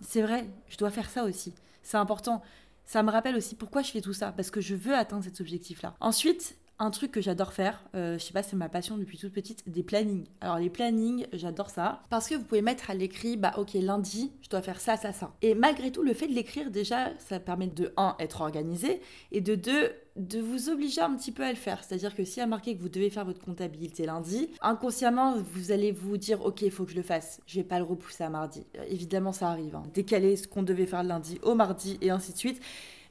c'est 0.00 0.22
vrai, 0.22 0.48
je 0.68 0.76
dois 0.76 0.90
faire 0.90 1.08
ça 1.08 1.24
aussi. 1.24 1.54
C'est 1.82 1.96
important. 1.96 2.42
Ça 2.84 3.04
me 3.04 3.10
rappelle 3.12 3.36
aussi 3.36 3.54
pourquoi 3.54 3.82
je 3.82 3.92
fais 3.92 4.00
tout 4.00 4.12
ça, 4.12 4.32
parce 4.32 4.50
que 4.50 4.60
je 4.60 4.74
veux 4.74 4.94
atteindre 4.94 5.22
cet 5.22 5.40
objectif-là. 5.40 5.94
Ensuite, 6.00 6.56
un 6.80 6.90
truc 6.90 7.12
que 7.12 7.20
j'adore 7.20 7.52
faire, 7.52 7.84
euh, 7.94 8.18
je 8.18 8.24
sais 8.24 8.32
pas, 8.32 8.42
c'est 8.42 8.56
ma 8.56 8.70
passion 8.70 8.96
depuis 8.96 9.18
toute 9.18 9.32
petite, 9.32 9.68
des 9.68 9.82
plannings. 9.82 10.26
Alors 10.40 10.58
les 10.58 10.70
plannings, 10.70 11.26
j'adore 11.34 11.68
ça 11.68 12.02
parce 12.08 12.26
que 12.26 12.34
vous 12.34 12.44
pouvez 12.44 12.62
mettre 12.62 12.90
à 12.90 12.94
l'écrit, 12.94 13.36
bah 13.36 13.52
ok, 13.58 13.74
lundi, 13.74 14.32
je 14.40 14.48
dois 14.48 14.62
faire 14.62 14.80
ça, 14.80 14.96
ça, 14.96 15.12
ça. 15.12 15.32
Et 15.42 15.54
malgré 15.54 15.92
tout, 15.92 16.02
le 16.02 16.14
fait 16.14 16.26
de 16.26 16.32
l'écrire, 16.32 16.70
déjà, 16.70 17.10
ça 17.18 17.38
permet 17.38 17.66
de, 17.66 17.92
un, 17.98 18.16
être 18.18 18.40
organisé 18.40 19.02
et 19.30 19.42
de 19.42 19.54
deux, 19.54 19.92
de 20.16 20.40
vous 20.40 20.70
obliger 20.70 21.02
un 21.02 21.14
petit 21.16 21.32
peu 21.32 21.44
à 21.44 21.50
le 21.50 21.56
faire. 21.56 21.84
C'est-à-dire 21.84 22.14
que 22.14 22.24
si 22.24 22.40
a 22.40 22.46
marqué 22.46 22.74
que 22.74 22.80
vous 22.80 22.88
devez 22.88 23.10
faire 23.10 23.26
votre 23.26 23.44
comptabilité 23.44 24.06
lundi, 24.06 24.48
inconsciemment, 24.62 25.36
vous 25.36 25.72
allez 25.72 25.92
vous 25.92 26.16
dire, 26.16 26.44
ok, 26.44 26.62
il 26.62 26.70
faut 26.70 26.84
que 26.84 26.92
je 26.92 26.96
le 26.96 27.02
fasse. 27.02 27.40
Je 27.46 27.56
vais 27.56 27.64
pas 27.64 27.78
le 27.78 27.84
repousser 27.84 28.24
à 28.24 28.30
mardi. 28.30 28.66
Euh, 28.78 28.84
évidemment, 28.88 29.32
ça 29.32 29.50
arrive. 29.50 29.76
Hein. 29.76 29.82
Décaler 29.92 30.36
ce 30.36 30.48
qu'on 30.48 30.62
devait 30.62 30.86
faire 30.86 31.02
lundi 31.02 31.38
au 31.42 31.54
mardi 31.54 31.98
et 32.00 32.10
ainsi 32.10 32.32
de 32.32 32.38
suite. 32.38 32.62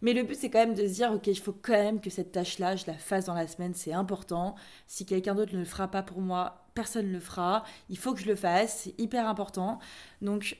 Mais 0.01 0.13
le 0.13 0.23
but, 0.23 0.35
c'est 0.35 0.49
quand 0.49 0.59
même 0.59 0.75
de 0.75 0.87
se 0.87 0.93
dire, 0.93 1.11
ok, 1.11 1.27
il 1.27 1.39
faut 1.39 1.55
quand 1.61 1.73
même 1.73 1.99
que 2.01 2.09
cette 2.09 2.31
tâche-là, 2.31 2.75
je 2.75 2.85
la 2.87 2.93
fasse 2.93 3.25
dans 3.25 3.33
la 3.33 3.47
semaine, 3.47 3.73
c'est 3.73 3.93
important. 3.93 4.55
Si 4.87 5.05
quelqu'un 5.05 5.35
d'autre 5.35 5.53
ne 5.53 5.59
le 5.59 5.65
fera 5.65 5.89
pas 5.89 6.03
pour 6.03 6.21
moi, 6.21 6.65
personne 6.73 7.07
ne 7.07 7.13
le 7.13 7.19
fera. 7.19 7.63
Il 7.89 7.97
faut 7.97 8.13
que 8.13 8.21
je 8.21 8.27
le 8.27 8.35
fasse, 8.35 8.83
c'est 8.83 8.99
hyper 8.99 9.27
important. 9.27 9.79
Donc, 10.21 10.57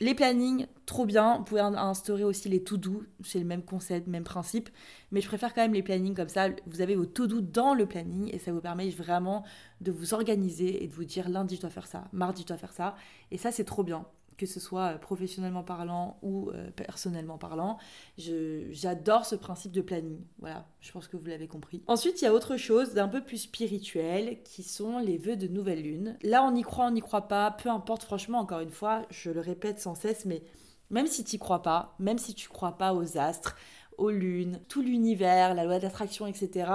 les 0.00 0.14
plannings, 0.14 0.66
trop 0.86 1.04
bien. 1.04 1.36
Vous 1.38 1.44
pouvez 1.44 1.60
instaurer 1.60 2.24
aussi 2.24 2.48
les 2.48 2.64
to 2.64 2.78
doux 2.78 3.04
c'est 3.22 3.38
le 3.38 3.44
même 3.44 3.62
concept, 3.62 4.06
même 4.06 4.24
principe. 4.24 4.70
Mais 5.12 5.20
je 5.20 5.28
préfère 5.28 5.52
quand 5.52 5.60
même 5.60 5.74
les 5.74 5.82
plannings 5.82 6.14
comme 6.14 6.28
ça. 6.28 6.48
Vous 6.66 6.80
avez 6.80 6.96
vos 6.96 7.04
to 7.04 7.26
doux 7.26 7.42
dans 7.42 7.74
le 7.74 7.86
planning 7.86 8.30
et 8.32 8.38
ça 8.38 8.50
vous 8.50 8.60
permet 8.62 8.88
vraiment 8.90 9.44
de 9.82 9.92
vous 9.92 10.14
organiser 10.14 10.82
et 10.82 10.88
de 10.88 10.94
vous 10.94 11.04
dire 11.04 11.28
lundi 11.28 11.56
je 11.56 11.60
dois 11.60 11.70
faire 11.70 11.86
ça, 11.86 12.04
mardi 12.12 12.42
je 12.42 12.46
dois 12.46 12.56
faire 12.56 12.72
ça. 12.72 12.96
Et 13.30 13.36
ça, 13.36 13.52
c'est 13.52 13.64
trop 13.64 13.82
bien 13.82 14.06
que 14.40 14.46
ce 14.46 14.58
soit 14.58 14.94
professionnellement 14.94 15.62
parlant 15.62 16.18
ou 16.22 16.50
personnellement 16.74 17.36
parlant. 17.36 17.76
J'adore 18.16 19.26
ce 19.26 19.36
principe 19.36 19.72
de 19.72 19.82
planning. 19.82 20.24
Voilà, 20.38 20.66
je 20.80 20.90
pense 20.92 21.08
que 21.08 21.18
vous 21.18 21.26
l'avez 21.26 21.46
compris. 21.46 21.82
Ensuite, 21.86 22.22
il 22.22 22.24
y 22.24 22.28
a 22.28 22.32
autre 22.32 22.56
chose 22.56 22.94
d'un 22.94 23.08
peu 23.08 23.22
plus 23.22 23.36
spirituel 23.36 24.42
qui 24.42 24.62
sont 24.62 24.98
les 24.98 25.18
vœux 25.18 25.36
de 25.36 25.46
nouvelle 25.46 25.82
lune. 25.82 26.16
Là, 26.22 26.42
on 26.42 26.54
y 26.54 26.62
croit, 26.62 26.86
on 26.86 26.92
n'y 26.92 27.02
croit 27.02 27.28
pas, 27.28 27.50
peu 27.50 27.68
importe, 27.68 28.02
franchement, 28.02 28.38
encore 28.38 28.60
une 28.60 28.70
fois, 28.70 29.04
je 29.10 29.30
le 29.30 29.40
répète 29.40 29.78
sans 29.78 29.94
cesse, 29.94 30.24
mais 30.24 30.42
même 30.88 31.06
si 31.06 31.22
tu 31.22 31.36
n'y 31.36 31.38
crois 31.38 31.60
pas, 31.60 31.94
même 31.98 32.18
si 32.18 32.34
tu 32.34 32.48
crois 32.48 32.78
pas 32.78 32.94
aux 32.94 33.18
astres, 33.18 33.56
aux 33.98 34.10
lunes, 34.10 34.60
tout 34.68 34.80
l'univers, 34.80 35.54
la 35.54 35.64
loi 35.64 35.78
d'attraction, 35.78 36.26
etc., 36.26 36.72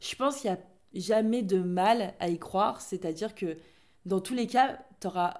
je 0.00 0.14
pense 0.16 0.40
qu'il 0.40 0.50
n'y 0.50 0.56
a 0.56 0.60
jamais 0.94 1.42
de 1.42 1.60
mal 1.60 2.12
à 2.20 2.28
y 2.28 2.38
croire. 2.38 2.82
C'est-à-dire 2.82 3.34
que 3.34 3.56
dans 4.04 4.20
tous 4.20 4.34
les 4.34 4.46
cas, 4.46 4.78
tu 5.00 5.06
n'auras 5.06 5.34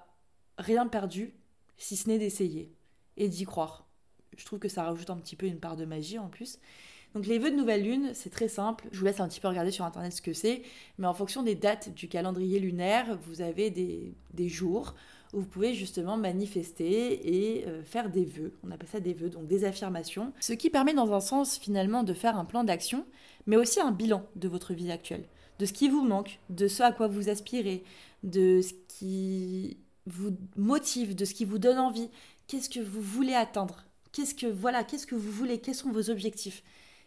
rien 0.58 0.86
perdu 0.86 1.34
si 1.76 1.96
ce 1.96 2.08
n'est 2.08 2.18
d'essayer 2.18 2.72
et 3.16 3.28
d'y 3.28 3.44
croire. 3.44 3.86
Je 4.36 4.44
trouve 4.44 4.58
que 4.58 4.68
ça 4.68 4.84
rajoute 4.84 5.10
un 5.10 5.16
petit 5.16 5.36
peu 5.36 5.46
une 5.46 5.60
part 5.60 5.76
de 5.76 5.84
magie 5.84 6.18
en 6.18 6.28
plus. 6.28 6.58
Donc 7.14 7.26
les 7.26 7.38
vœux 7.38 7.50
de 7.50 7.56
nouvelle 7.56 7.82
lune, 7.82 8.10
c'est 8.12 8.30
très 8.30 8.48
simple. 8.48 8.86
Je 8.92 8.98
vous 8.98 9.04
laisse 9.06 9.20
un 9.20 9.28
petit 9.28 9.40
peu 9.40 9.48
regarder 9.48 9.70
sur 9.70 9.84
internet 9.84 10.12
ce 10.12 10.20
que 10.20 10.34
c'est. 10.34 10.62
Mais 10.98 11.06
en 11.06 11.14
fonction 11.14 11.42
des 11.42 11.54
dates 11.54 11.94
du 11.94 12.08
calendrier 12.08 12.58
lunaire, 12.58 13.18
vous 13.22 13.40
avez 13.40 13.70
des, 13.70 14.12
des 14.34 14.48
jours 14.48 14.94
où 15.32 15.40
vous 15.40 15.46
pouvez 15.46 15.74
justement 15.74 16.16
manifester 16.16 17.56
et 17.56 17.66
euh, 17.66 17.82
faire 17.84 18.10
des 18.10 18.24
vœux. 18.24 18.52
On 18.64 18.70
appelle 18.70 18.88
ça 18.88 19.00
des 19.00 19.14
vœux, 19.14 19.30
donc 19.30 19.46
des 19.46 19.64
affirmations. 19.64 20.32
Ce 20.40 20.52
qui 20.52 20.70
permet 20.70 20.94
dans 20.94 21.12
un 21.12 21.20
sens 21.20 21.58
finalement 21.58 22.02
de 22.02 22.12
faire 22.12 22.38
un 22.38 22.44
plan 22.44 22.64
d'action, 22.64 23.06
mais 23.46 23.56
aussi 23.56 23.80
un 23.80 23.92
bilan 23.92 24.26
de 24.36 24.48
votre 24.48 24.74
vie 24.74 24.90
actuelle, 24.90 25.24
de 25.58 25.66
ce 25.66 25.72
qui 25.72 25.88
vous 25.88 26.04
manque, 26.04 26.38
de 26.50 26.68
ce 26.68 26.82
à 26.82 26.92
quoi 26.92 27.08
vous 27.08 27.28
aspirez, 27.28 27.82
de 28.22 28.60
ce 28.60 28.72
qui 28.88 29.78
motive, 30.56 31.14
de 31.14 31.24
ce 31.24 31.34
qui 31.34 31.44
vous 31.44 31.58
donne 31.58 31.78
envie. 31.78 32.10
Qu'est-ce 32.46 32.70
que 32.70 32.80
vous 32.80 33.02
voulez 33.02 33.34
atteindre 33.34 33.84
Qu'est-ce 34.12 34.34
que 34.34 34.46
voilà, 34.46 34.84
qu'est-ce 34.84 35.06
que 35.06 35.14
vous 35.14 35.30
voulez 35.30 35.58
Quels 35.60 35.74
sont 35.74 35.90
vos 35.90 36.10
objectifs 36.10 36.62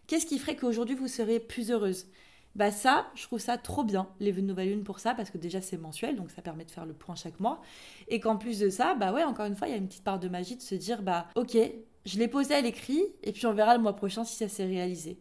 Qu'est-ce 0.08 0.25
qui 0.25 0.39
ferait 0.39 0.56
qu'aujourd'hui 0.56 0.96
vous 0.96 1.08
serez 1.08 1.39
plus 1.39 1.72
heureuse? 1.72 2.08
Bah 2.56 2.72
ça, 2.72 3.08
je 3.15 3.24
trouve 3.24 3.39
ça 3.39 3.58
trop 3.58 3.84
bien, 3.84 4.10
les 4.20 4.32
vœux 4.32 4.41
de 4.41 4.82
pour 4.82 5.00
ça, 5.00 5.13
parce 5.13 5.29
que 5.29 5.38
déjà 5.38 5.62
c'est 5.62 5.77
mensuel, 5.77 6.15
donc 6.15 6.32
ça 6.32 6.41
permet 6.41 6.65
de 6.65 6.72
faire 6.72 6.86
le 6.86 6.94
point 6.94 7.15
chaque 7.15 7.39
mois. 7.39 7.62
Et 8.08 8.20
qu'en 8.20 8.38
plus 8.38 8.60
de 8.60 8.70
ça, 8.70 8.96
bah 8.96 9.13
ouais, 9.13 9.24
encore 9.24 9.46
une 9.46 9.56
fois, 9.56 9.68
il 9.68 9.72
y 9.72 9.74
a 9.74 9.77
une 9.77 9.88
petite 9.88 10.03
part 10.03 10.20
de 10.20 10.27
magie 10.27 10.56
de 10.56 10.62
se 10.62 10.75
dire, 10.75 11.03
bah 11.03 11.27
ok, 11.36 11.58
je 12.06 12.18
l'ai 12.18 12.27
posé 12.27 12.56
à 12.56 12.62
l'écrit, 12.62 13.03
et 13.24 13.32
puis 13.32 13.46
on 13.46 13.53
verra 13.53 13.75
le 13.75 13.82
mois 13.82 13.96
prochain 13.96 14.24
si 14.24 14.36
ça 14.36 14.48
s'est 14.48 14.65
réalisé. 14.65 15.20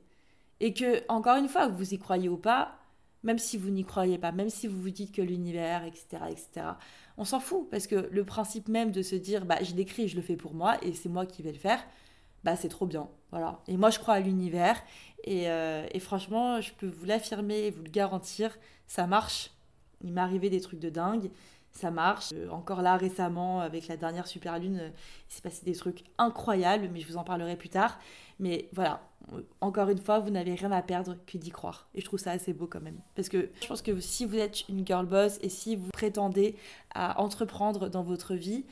Et 0.61 0.73
que, 0.73 1.02
encore 1.08 1.37
une 1.37 1.49
fois, 1.49 1.68
vous 1.68 1.94
y 1.94 1.99
croyez 1.99 2.28
ou 2.28 2.38
pas, 2.38 2.78
même 3.22 3.38
si 3.38 3.56
vous 3.56 3.70
n'y 3.70 3.84
croyez 3.84 4.18
pas, 4.18 4.32
même 4.32 4.50
si 4.50 4.66
vous 4.66 4.80
vous 4.80 4.90
dites 4.90 5.12
que 5.12 5.22
l'univers, 5.22 5.84
etc., 5.84 6.06
etc., 6.30 6.66
on 7.16 7.25
s'en 7.25 7.40
fout, 7.40 7.68
parce 7.70 7.87
que 7.87 8.08
le 8.10 8.25
principe 8.25 8.68
même 8.68 8.92
de 8.92 9.02
se 9.02 9.16
dire, 9.16 9.44
bah 9.44 9.58
je 9.62 9.75
l'écris, 9.75 10.08
je 10.08 10.16
le 10.16 10.22
fais 10.22 10.37
pour 10.37 10.54
moi, 10.54 10.76
et 10.82 10.92
c'est 10.92 11.08
moi 11.08 11.26
qui 11.26 11.42
vais 11.42 11.52
le 11.52 11.58
faire, 11.58 11.84
bah 12.44 12.54
c'est 12.54 12.68
trop 12.68 12.87
bien. 12.87 13.08
Voilà. 13.30 13.60
Et 13.66 13.76
moi 13.76 13.90
je 13.90 13.98
crois 13.98 14.14
à 14.14 14.20
l'univers 14.20 14.80
euh, 15.26 15.87
et, 15.90 16.00
franchement, 16.00 16.60
je 16.60 16.72
peux 16.72 16.87
vous 16.87 17.04
l'affirmer 17.04 17.66
et 17.66 17.70
vous 17.70 17.82
le 17.82 17.90
garantir, 17.90 18.56
ça 18.87 19.06
marche. 19.06 19.50
Il 20.02 20.12
m'est 20.12 20.20
arrivé 20.20 20.48
des 20.48 20.60
trucs 20.60 20.80
de 20.80 20.90
dingue, 20.90 21.30
ça 21.78 21.90
marche. 21.90 22.32
Euh, 22.35 22.49
encore 22.50 22.82
là 22.82 22.97
récemment, 22.97 23.61
avec 23.61 23.88
la 23.88 23.97
dernière 23.97 24.26
super 24.26 24.58
lune, 24.58 24.78
euh, 24.80 24.90
il 25.30 25.35
s'est 25.35 25.42
passé 25.42 25.64
des 25.64 25.75
trucs 25.75 26.04
incroyables, 26.18 26.88
mais 26.92 27.00
je 27.00 27.06
vous 27.06 27.16
en 27.16 27.25
parlerai 27.25 27.56
plus 27.56 27.68
tard. 27.68 27.99
Mais 28.40 28.68
voilà, 28.73 29.00
encore 29.61 29.88
une 29.88 29.99
fois, 29.99 30.18
vous 30.18 30.30
n'avez 30.30 30.54
rien 30.54 30.73
à 30.73 30.82
perdre 30.82 31.16
que 31.26 31.38
d'y 31.38 31.50
croire. 31.50 31.88
Et 31.94 32.00
je 32.00 32.04
trouve 32.04 32.18
ça 32.18 32.32
assez 32.32 32.52
beau 32.52 32.66
quand 32.66 32.80
même. 32.80 33.00
Parce 33.14 33.28
que 33.28 33.50
je 33.61 33.66
pense 33.66 33.82
que 33.82 33.99
si 34.00 34.25
vous 34.25 34.37
êtes 34.37 34.68
une 34.68 34.87
girl 34.87 35.06
boss 35.06 35.38
et 35.42 35.49
si 35.49 35.76
vous 35.76 35.90
prétendez 35.90 36.56
à 36.94 37.20
entreprendre 37.20 37.88
dans 37.88 38.02
votre 38.02 38.35
vie, 38.35 38.64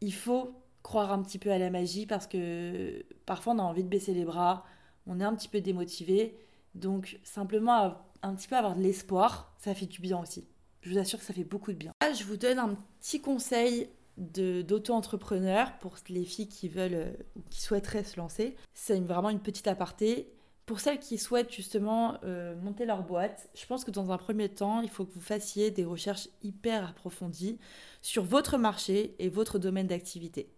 il 0.00 0.14
faut 0.14 0.52
croire 0.82 1.12
un 1.12 1.22
petit 1.22 1.38
peu 1.38 1.50
à 1.50 1.58
la 1.58 1.70
magie 1.70 2.06
parce 2.06 2.26
que 2.26 3.04
parfois 3.26 3.52
on 3.52 3.58
a 3.58 3.62
envie 3.62 3.84
de 3.84 3.88
baisser 3.88 4.14
les 4.14 4.24
bras, 4.24 4.64
on 5.06 5.20
est 5.20 5.24
un 5.24 5.34
petit 5.34 5.48
peu 5.48 5.60
démotivé. 5.60 6.38
Donc 6.74 7.18
simplement 7.24 7.96
un 8.22 8.34
petit 8.34 8.48
peu 8.48 8.56
avoir 8.56 8.74
de 8.74 8.82
l'espoir, 8.82 9.54
ça 9.58 9.74
fait 9.74 9.86
du 9.86 10.00
bien 10.00 10.20
aussi. 10.20 10.46
Je 10.82 10.90
vous 10.90 10.98
assure 10.98 11.18
que 11.18 11.24
ça 11.24 11.34
fait 11.34 11.44
beaucoup 11.44 11.72
de 11.72 11.76
bien. 11.76 11.92
Là, 12.00 12.12
je 12.12 12.24
vous 12.24 12.36
donne 12.36 12.58
un 12.58 12.76
petit 13.00 13.20
conseil 13.20 13.88
d'auto-entrepreneur 14.16 15.78
pour 15.78 15.96
les 16.08 16.24
filles 16.24 16.48
qui 16.48 16.68
veulent 16.68 16.94
euh, 16.94 17.12
ou 17.36 17.42
qui 17.50 17.60
souhaiteraient 17.60 18.04
se 18.04 18.16
lancer. 18.16 18.56
C'est 18.74 18.98
vraiment 19.00 19.30
une 19.30 19.40
petite 19.40 19.68
aparté. 19.68 20.32
Pour 20.66 20.80
celles 20.80 20.98
qui 20.98 21.16
souhaitent 21.16 21.52
justement 21.52 22.18
euh, 22.24 22.54
monter 22.56 22.84
leur 22.84 23.02
boîte, 23.02 23.48
je 23.54 23.64
pense 23.64 23.84
que 23.84 23.90
dans 23.90 24.10
un 24.10 24.18
premier 24.18 24.50
temps, 24.50 24.82
il 24.82 24.90
faut 24.90 25.06
que 25.06 25.14
vous 25.14 25.20
fassiez 25.20 25.70
des 25.70 25.84
recherches 25.84 26.28
hyper 26.42 26.86
approfondies 26.86 27.58
sur 28.02 28.22
votre 28.24 28.58
marché 28.58 29.14
et 29.18 29.30
votre 29.30 29.58
domaine 29.58 29.86
d'activité. 29.86 30.50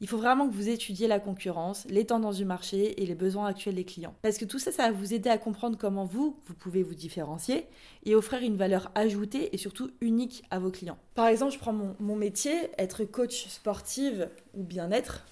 Il 0.00 0.08
faut 0.08 0.18
vraiment 0.18 0.48
que 0.48 0.54
vous 0.54 0.68
étudiez 0.68 1.08
la 1.08 1.18
concurrence, 1.18 1.86
les 1.88 2.04
tendances 2.04 2.36
du 2.36 2.44
marché 2.44 3.02
et 3.02 3.06
les 3.06 3.14
besoins 3.14 3.46
actuels 3.46 3.76
des 3.76 3.84
clients. 3.84 4.14
Parce 4.22 4.36
que 4.36 4.44
tout 4.44 4.58
ça, 4.58 4.70
ça 4.70 4.90
va 4.90 4.92
vous 4.92 5.14
aider 5.14 5.30
à 5.30 5.38
comprendre 5.38 5.78
comment 5.78 6.04
vous, 6.04 6.38
vous 6.46 6.54
pouvez 6.54 6.82
vous 6.82 6.94
différencier 6.94 7.66
et 8.04 8.14
offrir 8.14 8.42
une 8.42 8.56
valeur 8.56 8.90
ajoutée 8.94 9.54
et 9.54 9.58
surtout 9.58 9.90
unique 10.00 10.44
à 10.50 10.58
vos 10.58 10.70
clients. 10.70 10.98
Par 11.14 11.26
exemple, 11.28 11.52
je 11.52 11.58
prends 11.58 11.72
mon, 11.72 12.16
métier, 12.16 12.70
être 12.78 13.04
coach 13.04 13.46
sportive 13.48 14.28
ou 14.54 14.62
bien-être, 14.64 15.26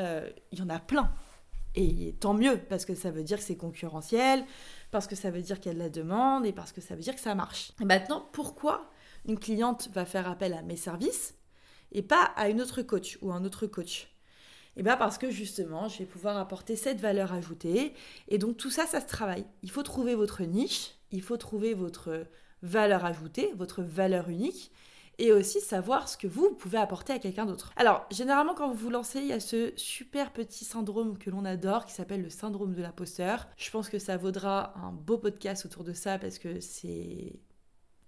euh, 0.00 0.30
il 0.52 0.58
y 0.58 0.62
en 0.62 0.70
a 0.70 0.78
plein. 0.78 1.12
Et 1.74 2.14
tant 2.20 2.32
mieux, 2.32 2.58
parce 2.70 2.86
que 2.86 2.94
ça 2.94 3.10
veut 3.10 3.22
dire 3.22 3.36
que 3.36 3.44
c'est 3.44 3.56
concurrentiel, 3.56 4.44
parce 4.90 5.06
que 5.06 5.14
ça 5.14 5.30
veut 5.30 5.42
dire 5.42 5.60
qu'il 5.60 5.72
y 5.72 5.74
a 5.74 5.78
de 5.78 5.82
la 5.82 5.90
demande 5.90 6.46
et 6.46 6.52
parce 6.52 6.72
que 6.72 6.80
ça 6.80 6.94
veut 6.94 7.02
dire 7.02 7.14
que 7.14 7.20
ça 7.20 7.34
marche. 7.34 7.72
Et 7.82 7.84
maintenant, 7.84 8.26
pourquoi 8.32 8.90
une 9.26 9.38
cliente 9.38 9.90
va 9.92 10.06
faire 10.06 10.28
appel 10.28 10.54
à 10.54 10.62
mes 10.62 10.76
services 10.76 11.34
et 11.92 12.02
pas 12.02 12.32
à 12.36 12.48
une 12.48 12.60
autre 12.60 12.82
coach 12.82 13.18
ou 13.22 13.32
un 13.32 13.44
autre 13.44 13.66
coach 13.66 14.08
eh 14.76 14.82
bien 14.82 14.96
parce 14.96 15.18
que 15.18 15.30
justement, 15.30 15.88
je 15.88 15.98
vais 15.98 16.04
pouvoir 16.04 16.36
apporter 16.36 16.76
cette 16.76 17.00
valeur 17.00 17.32
ajoutée. 17.32 17.94
Et 18.28 18.38
donc 18.38 18.56
tout 18.56 18.70
ça, 18.70 18.86
ça 18.86 19.00
se 19.00 19.06
travaille. 19.06 19.46
Il 19.62 19.70
faut 19.70 19.82
trouver 19.82 20.14
votre 20.14 20.42
niche, 20.42 20.90
il 21.12 21.22
faut 21.22 21.38
trouver 21.38 21.74
votre 21.74 22.26
valeur 22.62 23.04
ajoutée, 23.04 23.52
votre 23.56 23.82
valeur 23.82 24.28
unique, 24.28 24.70
et 25.18 25.32
aussi 25.32 25.60
savoir 25.60 26.10
ce 26.10 26.18
que 26.18 26.26
vous 26.26 26.50
pouvez 26.50 26.76
apporter 26.76 27.14
à 27.14 27.18
quelqu'un 27.18 27.46
d'autre. 27.46 27.72
Alors, 27.76 28.06
généralement, 28.10 28.54
quand 28.54 28.68
vous 28.68 28.74
vous 28.74 28.90
lancez, 28.90 29.20
il 29.20 29.28
y 29.28 29.32
a 29.32 29.40
ce 29.40 29.72
super 29.76 30.30
petit 30.32 30.66
syndrome 30.66 31.16
que 31.16 31.30
l'on 31.30 31.46
adore 31.46 31.86
qui 31.86 31.94
s'appelle 31.94 32.22
le 32.22 32.28
syndrome 32.28 32.74
de 32.74 32.82
l'imposteur. 32.82 33.48
Je 33.56 33.70
pense 33.70 33.88
que 33.88 33.98
ça 33.98 34.18
vaudra 34.18 34.74
un 34.76 34.92
beau 34.92 35.16
podcast 35.16 35.64
autour 35.64 35.84
de 35.84 35.94
ça 35.94 36.18
parce 36.18 36.38
que 36.38 36.60
c'est 36.60 37.40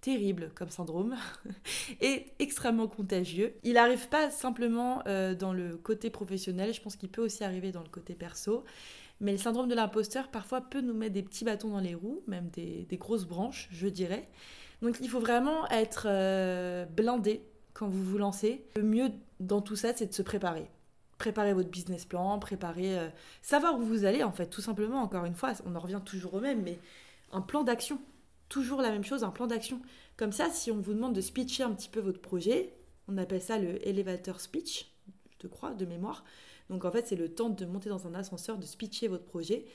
terrible 0.01 0.51
comme 0.55 0.69
syndrome 0.69 1.15
et 2.01 2.27
extrêmement 2.39 2.87
contagieux. 2.87 3.53
Il 3.63 3.73
n'arrive 3.73 4.07
pas 4.09 4.29
simplement 4.29 5.01
euh, 5.07 5.35
dans 5.35 5.53
le 5.53 5.77
côté 5.77 6.09
professionnel, 6.09 6.73
je 6.73 6.81
pense 6.81 6.95
qu'il 6.95 7.09
peut 7.09 7.23
aussi 7.23 7.43
arriver 7.43 7.71
dans 7.71 7.83
le 7.83 7.89
côté 7.89 8.15
perso. 8.15 8.63
Mais 9.21 9.33
le 9.33 9.37
syndrome 9.37 9.67
de 9.67 9.75
l'imposteur 9.75 10.29
parfois 10.29 10.61
peut 10.61 10.81
nous 10.81 10.93
mettre 10.93 11.13
des 11.13 11.23
petits 11.23 11.43
bâtons 11.43 11.69
dans 11.69 11.81
les 11.81 11.93
roues, 11.93 12.21
même 12.27 12.49
des, 12.49 12.87
grosses 12.93 13.25
branches, 13.25 13.67
je 13.71 13.87
dirais. 13.87 14.29
Donc 14.81 14.97
il 15.01 15.09
faut 15.09 15.19
vraiment 15.19 15.67
être 15.69 16.07
euh, 16.09 16.85
blindé 16.85 17.43
quand 17.73 17.87
vous 17.87 18.03
vous 18.03 18.17
lancez. 18.17 18.63
Le 18.77 18.83
mieux 18.83 19.09
dans 19.41 19.61
tout 19.61 19.75
ça, 19.75 19.93
c'est 19.93 20.07
de 20.07 20.13
se 20.13 20.21
préparer. 20.21 20.69
Préparer 21.17 21.53
votre 21.53 21.69
business 21.69 22.05
plan, 22.05 22.39
préparer, 22.39 22.97
euh, 22.97 23.09
savoir 23.41 23.77
où 23.77 23.81
vous 23.81 24.05
allez 24.05 24.23
en 24.23 24.31
fait, 24.31 24.47
tout 24.47 24.61
simplement. 24.61 25.01
Encore 25.01 25.25
une 25.25 25.35
fois, 25.35 25.51
on 25.65 25.75
en 25.75 25.79
revient 25.79 26.01
toujours 26.05 26.35
au 26.35 26.39
même, 26.39 26.61
mais 26.61 26.79
un 27.33 27.41
plan 27.41 27.63
d'action 27.63 27.99
toujours 28.49 28.81
la 28.81 28.91
même 28.91 29.03
chose, 29.03 29.23
un 29.23 29.29
plan 29.29 29.47
d'action. 29.47 29.81
Comme 30.17 30.31
ça, 30.31 30.49
si 30.49 30.71
on 30.71 30.81
vous 30.81 30.93
demande 30.93 31.15
de 31.15 31.21
speecher 31.21 31.63
un 31.63 31.73
petit 31.73 31.89
peu 31.89 31.99
votre 31.99 32.21
projet, 32.21 32.73
on 33.07 33.17
appelle 33.17 33.41
ça 33.41 33.57
le 33.57 33.87
elevator 33.87 34.41
speech, 34.41 34.91
je 35.41 35.47
crois, 35.47 35.73
de 35.73 35.85
mémoire. 35.85 36.25
Donc 36.69 36.85
en 36.85 36.91
fait, 36.91 37.07
c'est 37.07 37.15
le 37.15 37.33
temps 37.33 37.49
de 37.49 37.65
monter 37.65 37.89
dans 37.89 38.07
un 38.07 38.13
ascenseur, 38.13 38.57
de 38.57 38.65
speecher 38.65 39.07
votre 39.07 39.25
projet. 39.25 39.65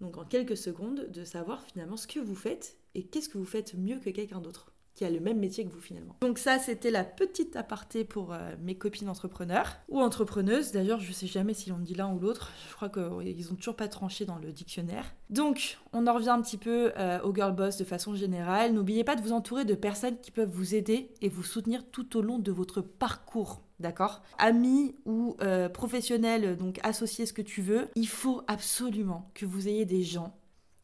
Donc 0.00 0.18
en 0.18 0.24
quelques 0.24 0.56
secondes, 0.56 1.08
de 1.10 1.24
savoir 1.24 1.62
finalement 1.62 1.96
ce 1.96 2.06
que 2.06 2.20
vous 2.20 2.34
faites 2.34 2.76
et 2.94 3.04
qu'est-ce 3.04 3.28
que 3.28 3.38
vous 3.38 3.44
faites 3.44 3.74
mieux 3.74 4.00
que 4.00 4.10
quelqu'un 4.10 4.40
d'autre 4.40 4.72
qui 4.94 5.04
a 5.04 5.10
le 5.10 5.20
même 5.20 5.38
métier 5.38 5.64
que 5.64 5.72
vous 5.72 5.80
finalement. 5.80 6.16
Donc 6.20 6.38
ça, 6.38 6.58
c'était 6.58 6.90
la 6.90 7.04
petite 7.04 7.56
aparté 7.56 8.04
pour 8.04 8.32
euh, 8.32 8.54
mes 8.60 8.74
copines 8.74 9.08
entrepreneurs 9.08 9.76
ou 9.88 10.00
entrepreneuses. 10.00 10.72
D'ailleurs, 10.72 11.00
je 11.00 11.12
sais 11.12 11.26
jamais 11.26 11.54
si 11.54 11.72
on 11.72 11.78
dit 11.78 11.94
l'un 11.94 12.12
ou 12.12 12.18
l'autre. 12.18 12.52
Je 12.68 12.74
crois 12.74 12.88
qu'ils 12.88 13.52
ont 13.52 13.54
toujours 13.54 13.76
pas 13.76 13.88
tranché 13.88 14.24
dans 14.24 14.38
le 14.38 14.52
dictionnaire. 14.52 15.14
Donc, 15.30 15.78
on 15.92 16.06
en 16.06 16.14
revient 16.14 16.30
un 16.30 16.42
petit 16.42 16.58
peu 16.58 16.92
euh, 16.98 17.20
au 17.22 17.34
girl 17.34 17.54
boss 17.54 17.76
de 17.76 17.84
façon 17.84 18.14
générale. 18.14 18.72
N'oubliez 18.72 19.04
pas 19.04 19.16
de 19.16 19.22
vous 19.22 19.32
entourer 19.32 19.64
de 19.64 19.74
personnes 19.74 20.18
qui 20.20 20.30
peuvent 20.30 20.50
vous 20.50 20.74
aider 20.74 21.10
et 21.22 21.28
vous 21.28 21.42
soutenir 21.42 21.84
tout 21.90 22.16
au 22.16 22.22
long 22.22 22.38
de 22.38 22.52
votre 22.52 22.80
parcours. 22.82 23.62
D'accord? 23.80 24.22
Amis 24.38 24.94
ou 25.06 25.36
euh, 25.40 25.68
professionnels, 25.68 26.56
donc 26.56 26.78
associés 26.84 27.26
ce 27.26 27.32
que 27.32 27.42
tu 27.42 27.62
veux, 27.62 27.88
il 27.96 28.06
faut 28.06 28.42
absolument 28.46 29.28
que 29.34 29.44
vous 29.44 29.66
ayez 29.66 29.84
des 29.84 30.04
gens 30.04 30.36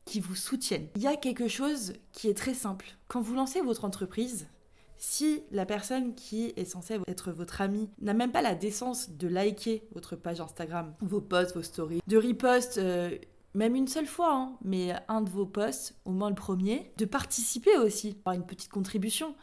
qui 0.08 0.20
vous 0.20 0.34
soutiennent. 0.34 0.88
Il 0.96 1.02
y 1.02 1.06
a 1.06 1.16
quelque 1.16 1.48
chose 1.48 1.92
qui 2.12 2.28
est 2.28 2.36
très 2.36 2.54
simple. 2.54 2.86
Quand 3.08 3.20
vous 3.20 3.34
lancez 3.34 3.60
votre 3.60 3.84
entreprise, 3.84 4.48
si 4.96 5.42
la 5.52 5.66
personne 5.66 6.14
qui 6.14 6.54
est 6.56 6.64
censée 6.64 6.98
être 7.06 7.30
votre 7.30 7.60
amie 7.60 7.90
n'a 8.00 8.14
même 8.14 8.32
pas 8.32 8.40
la 8.40 8.54
décence 8.54 9.10
de 9.10 9.28
liker 9.28 9.86
votre 9.92 10.16
page 10.16 10.40
Instagram, 10.40 10.94
vos 11.02 11.20
posts, 11.20 11.54
vos 11.54 11.62
stories, 11.62 12.00
de 12.06 12.16
repost 12.16 12.78
euh, 12.78 13.16
même 13.54 13.74
une 13.74 13.86
seule 13.86 14.06
fois, 14.06 14.34
hein, 14.34 14.56
mais 14.64 14.94
un 15.08 15.20
de 15.20 15.28
vos 15.28 15.46
posts, 15.46 15.94
au 16.06 16.10
moins 16.10 16.30
le 16.30 16.34
premier, 16.34 16.92
de 16.96 17.04
participer 17.04 17.76
aussi 17.76 18.14
par 18.14 18.32
une 18.32 18.46
petite 18.46 18.70
contribution. 18.70 19.34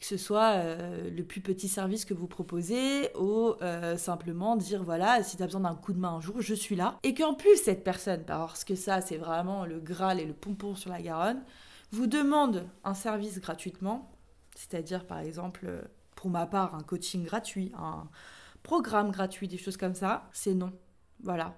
Que 0.00 0.06
ce 0.06 0.16
soit 0.16 0.52
euh, 0.54 1.10
le 1.10 1.24
plus 1.24 1.40
petit 1.40 1.68
service 1.68 2.04
que 2.04 2.14
vous 2.14 2.28
proposez 2.28 3.10
ou 3.16 3.54
euh, 3.62 3.96
simplement 3.96 4.56
dire 4.56 4.84
voilà, 4.84 5.22
si 5.22 5.36
tu 5.36 5.42
as 5.42 5.46
besoin 5.46 5.62
d'un 5.62 5.74
coup 5.74 5.92
de 5.92 5.98
main 5.98 6.14
un 6.14 6.20
jour, 6.20 6.40
je 6.40 6.54
suis 6.54 6.76
là. 6.76 6.98
Et 7.02 7.14
qu'en 7.14 7.34
plus, 7.34 7.56
cette 7.56 7.82
personne, 7.82 8.24
parce 8.24 8.64
que 8.64 8.74
ça, 8.74 9.00
c'est 9.00 9.16
vraiment 9.16 9.64
le 9.66 9.80
Graal 9.80 10.20
et 10.20 10.24
le 10.24 10.34
pompon 10.34 10.74
sur 10.74 10.90
la 10.90 11.02
Garonne, 11.02 11.42
vous 11.90 12.06
demande 12.06 12.66
un 12.84 12.94
service 12.94 13.40
gratuitement, 13.40 14.12
c'est-à-dire 14.54 15.06
par 15.06 15.18
exemple, 15.18 15.88
pour 16.14 16.30
ma 16.30 16.46
part, 16.46 16.74
un 16.74 16.82
coaching 16.82 17.24
gratuit, 17.24 17.72
un 17.76 18.08
programme 18.62 19.10
gratuit, 19.10 19.48
des 19.48 19.58
choses 19.58 19.76
comme 19.76 19.94
ça, 19.94 20.28
c'est 20.32 20.54
non. 20.54 20.72
Voilà. 21.22 21.56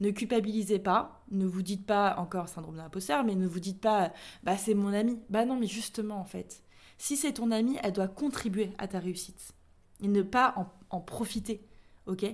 Ne 0.00 0.10
culpabilisez 0.10 0.78
pas, 0.78 1.22
ne 1.30 1.46
vous 1.46 1.62
dites 1.62 1.86
pas 1.86 2.16
encore 2.16 2.48
syndrome 2.48 2.76
d'imposteur, 2.76 3.22
mais 3.22 3.34
ne 3.34 3.46
vous 3.46 3.60
dites 3.60 3.80
pas 3.80 4.12
bah 4.42 4.56
c'est 4.56 4.74
mon 4.74 4.94
ami. 4.94 5.20
Bah 5.28 5.44
non, 5.44 5.56
mais 5.56 5.66
justement 5.66 6.18
en 6.18 6.24
fait, 6.24 6.62
si 7.00 7.16
c'est 7.16 7.32
ton 7.32 7.50
ami, 7.50 7.78
elle 7.82 7.94
doit 7.94 8.08
contribuer 8.08 8.72
à 8.76 8.86
ta 8.86 8.98
réussite. 8.98 9.54
Et 10.02 10.08
ne 10.08 10.20
pas 10.20 10.52
en, 10.56 10.66
en 10.90 11.00
profiter, 11.00 11.66
ok? 12.06 12.26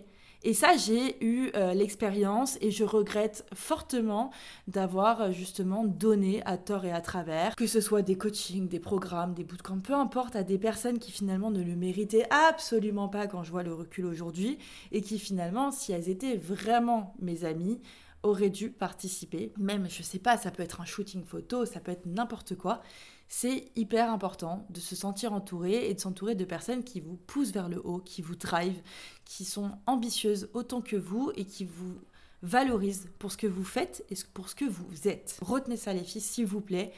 Et 0.43 0.55
ça, 0.55 0.77
j'ai 0.77 1.25
eu 1.25 1.51
euh, 1.55 1.73
l'expérience 1.73 2.59
et 2.61 2.73
je 2.73 2.83
regrette 2.83 3.47
fortement 3.55 4.33
d'avoir 4.67 5.21
euh, 5.21 5.31
justement 5.31 5.85
donné 5.85 6.43
à 6.47 6.59
tort 6.59 6.85
et 6.85 6.91
à 6.91 7.01
travers, 7.01 7.55
que 7.55 7.69
ce 7.69 7.81
soit 7.81 8.03
des 8.03 8.17
coachings, 8.17 8.67
des 8.69 8.81
programmes, 8.81 9.35
des 9.35 9.45
bootcamps, 9.45 9.79
peu 9.79 9.95
importe, 9.95 10.35
à 10.35 10.43
des 10.43 10.59
personnes 10.59 10.99
qui 10.99 11.13
finalement 11.13 11.53
ne 11.53 11.63
le 11.63 11.77
méritaient 11.77 12.27
absolument 12.31 13.09
pas 13.09 13.29
quand 13.29 13.45
je 13.45 13.53
vois 13.53 13.63
le 13.63 13.73
recul 13.73 14.05
aujourd'hui 14.05 14.59
et 14.91 15.01
qui 15.01 15.21
finalement, 15.21 15.71
si 15.71 15.93
elles 15.93 16.09
étaient 16.09 16.37
vraiment 16.37 17.15
mes 17.21 17.45
amies, 17.45 17.81
auraient 18.25 18.51
dû 18.51 18.71
participer. 18.71 19.53
Même, 19.59 19.89
je 19.89 20.03
sais 20.03 20.19
pas, 20.19 20.37
ça 20.37 20.51
peut 20.51 20.65
être 20.65 20.81
un 20.81 20.85
shooting 20.85 21.25
photo, 21.25 21.65
ça 21.65 21.79
peut 21.79 21.93
être 21.93 22.07
n'importe 22.07 22.57
quoi 22.57 22.83
c'est 23.29 23.71
hyper 23.75 24.11
important 24.11 24.67
de 24.71 24.81
se 24.81 24.95
sentir 24.95 25.33
entouré 25.33 25.89
et 25.91 25.95
de 25.95 26.01
s'entourer 26.01 26.35
de 26.35 26.45
personnes 26.45 26.85
qui 26.85 27.01
vous 27.01 27.17
poussent 27.17 27.53
vers 27.53 27.69
le 27.69 27.85
haut, 27.85 27.99
qui 27.99 28.23
vous 28.23 28.37
drive, 28.37 28.81
qui 29.25 29.45
sont 29.45 29.73
ambitieuses 29.87 30.49
autant 30.55 30.81
que 30.81 30.97
vous 30.97 31.33
et 31.35 31.45
qui 31.45 31.65
vous 31.65 32.01
valorisent 32.43 33.09
pour 33.19 33.33
ce 33.33 33.37
que 33.37 33.47
vous 33.47 33.65
faites 33.65 34.05
et 34.11 34.15
pour 34.33 34.49
ce 34.49 34.55
que 34.55 34.65
vous 34.65 35.09
êtes. 35.09 35.39
Retenez 35.41 35.77
ça 35.77 35.93
les 35.93 36.05
filles, 36.05 36.21
s'il 36.21 36.47
vous 36.47 36.61
plaît. 36.61 36.93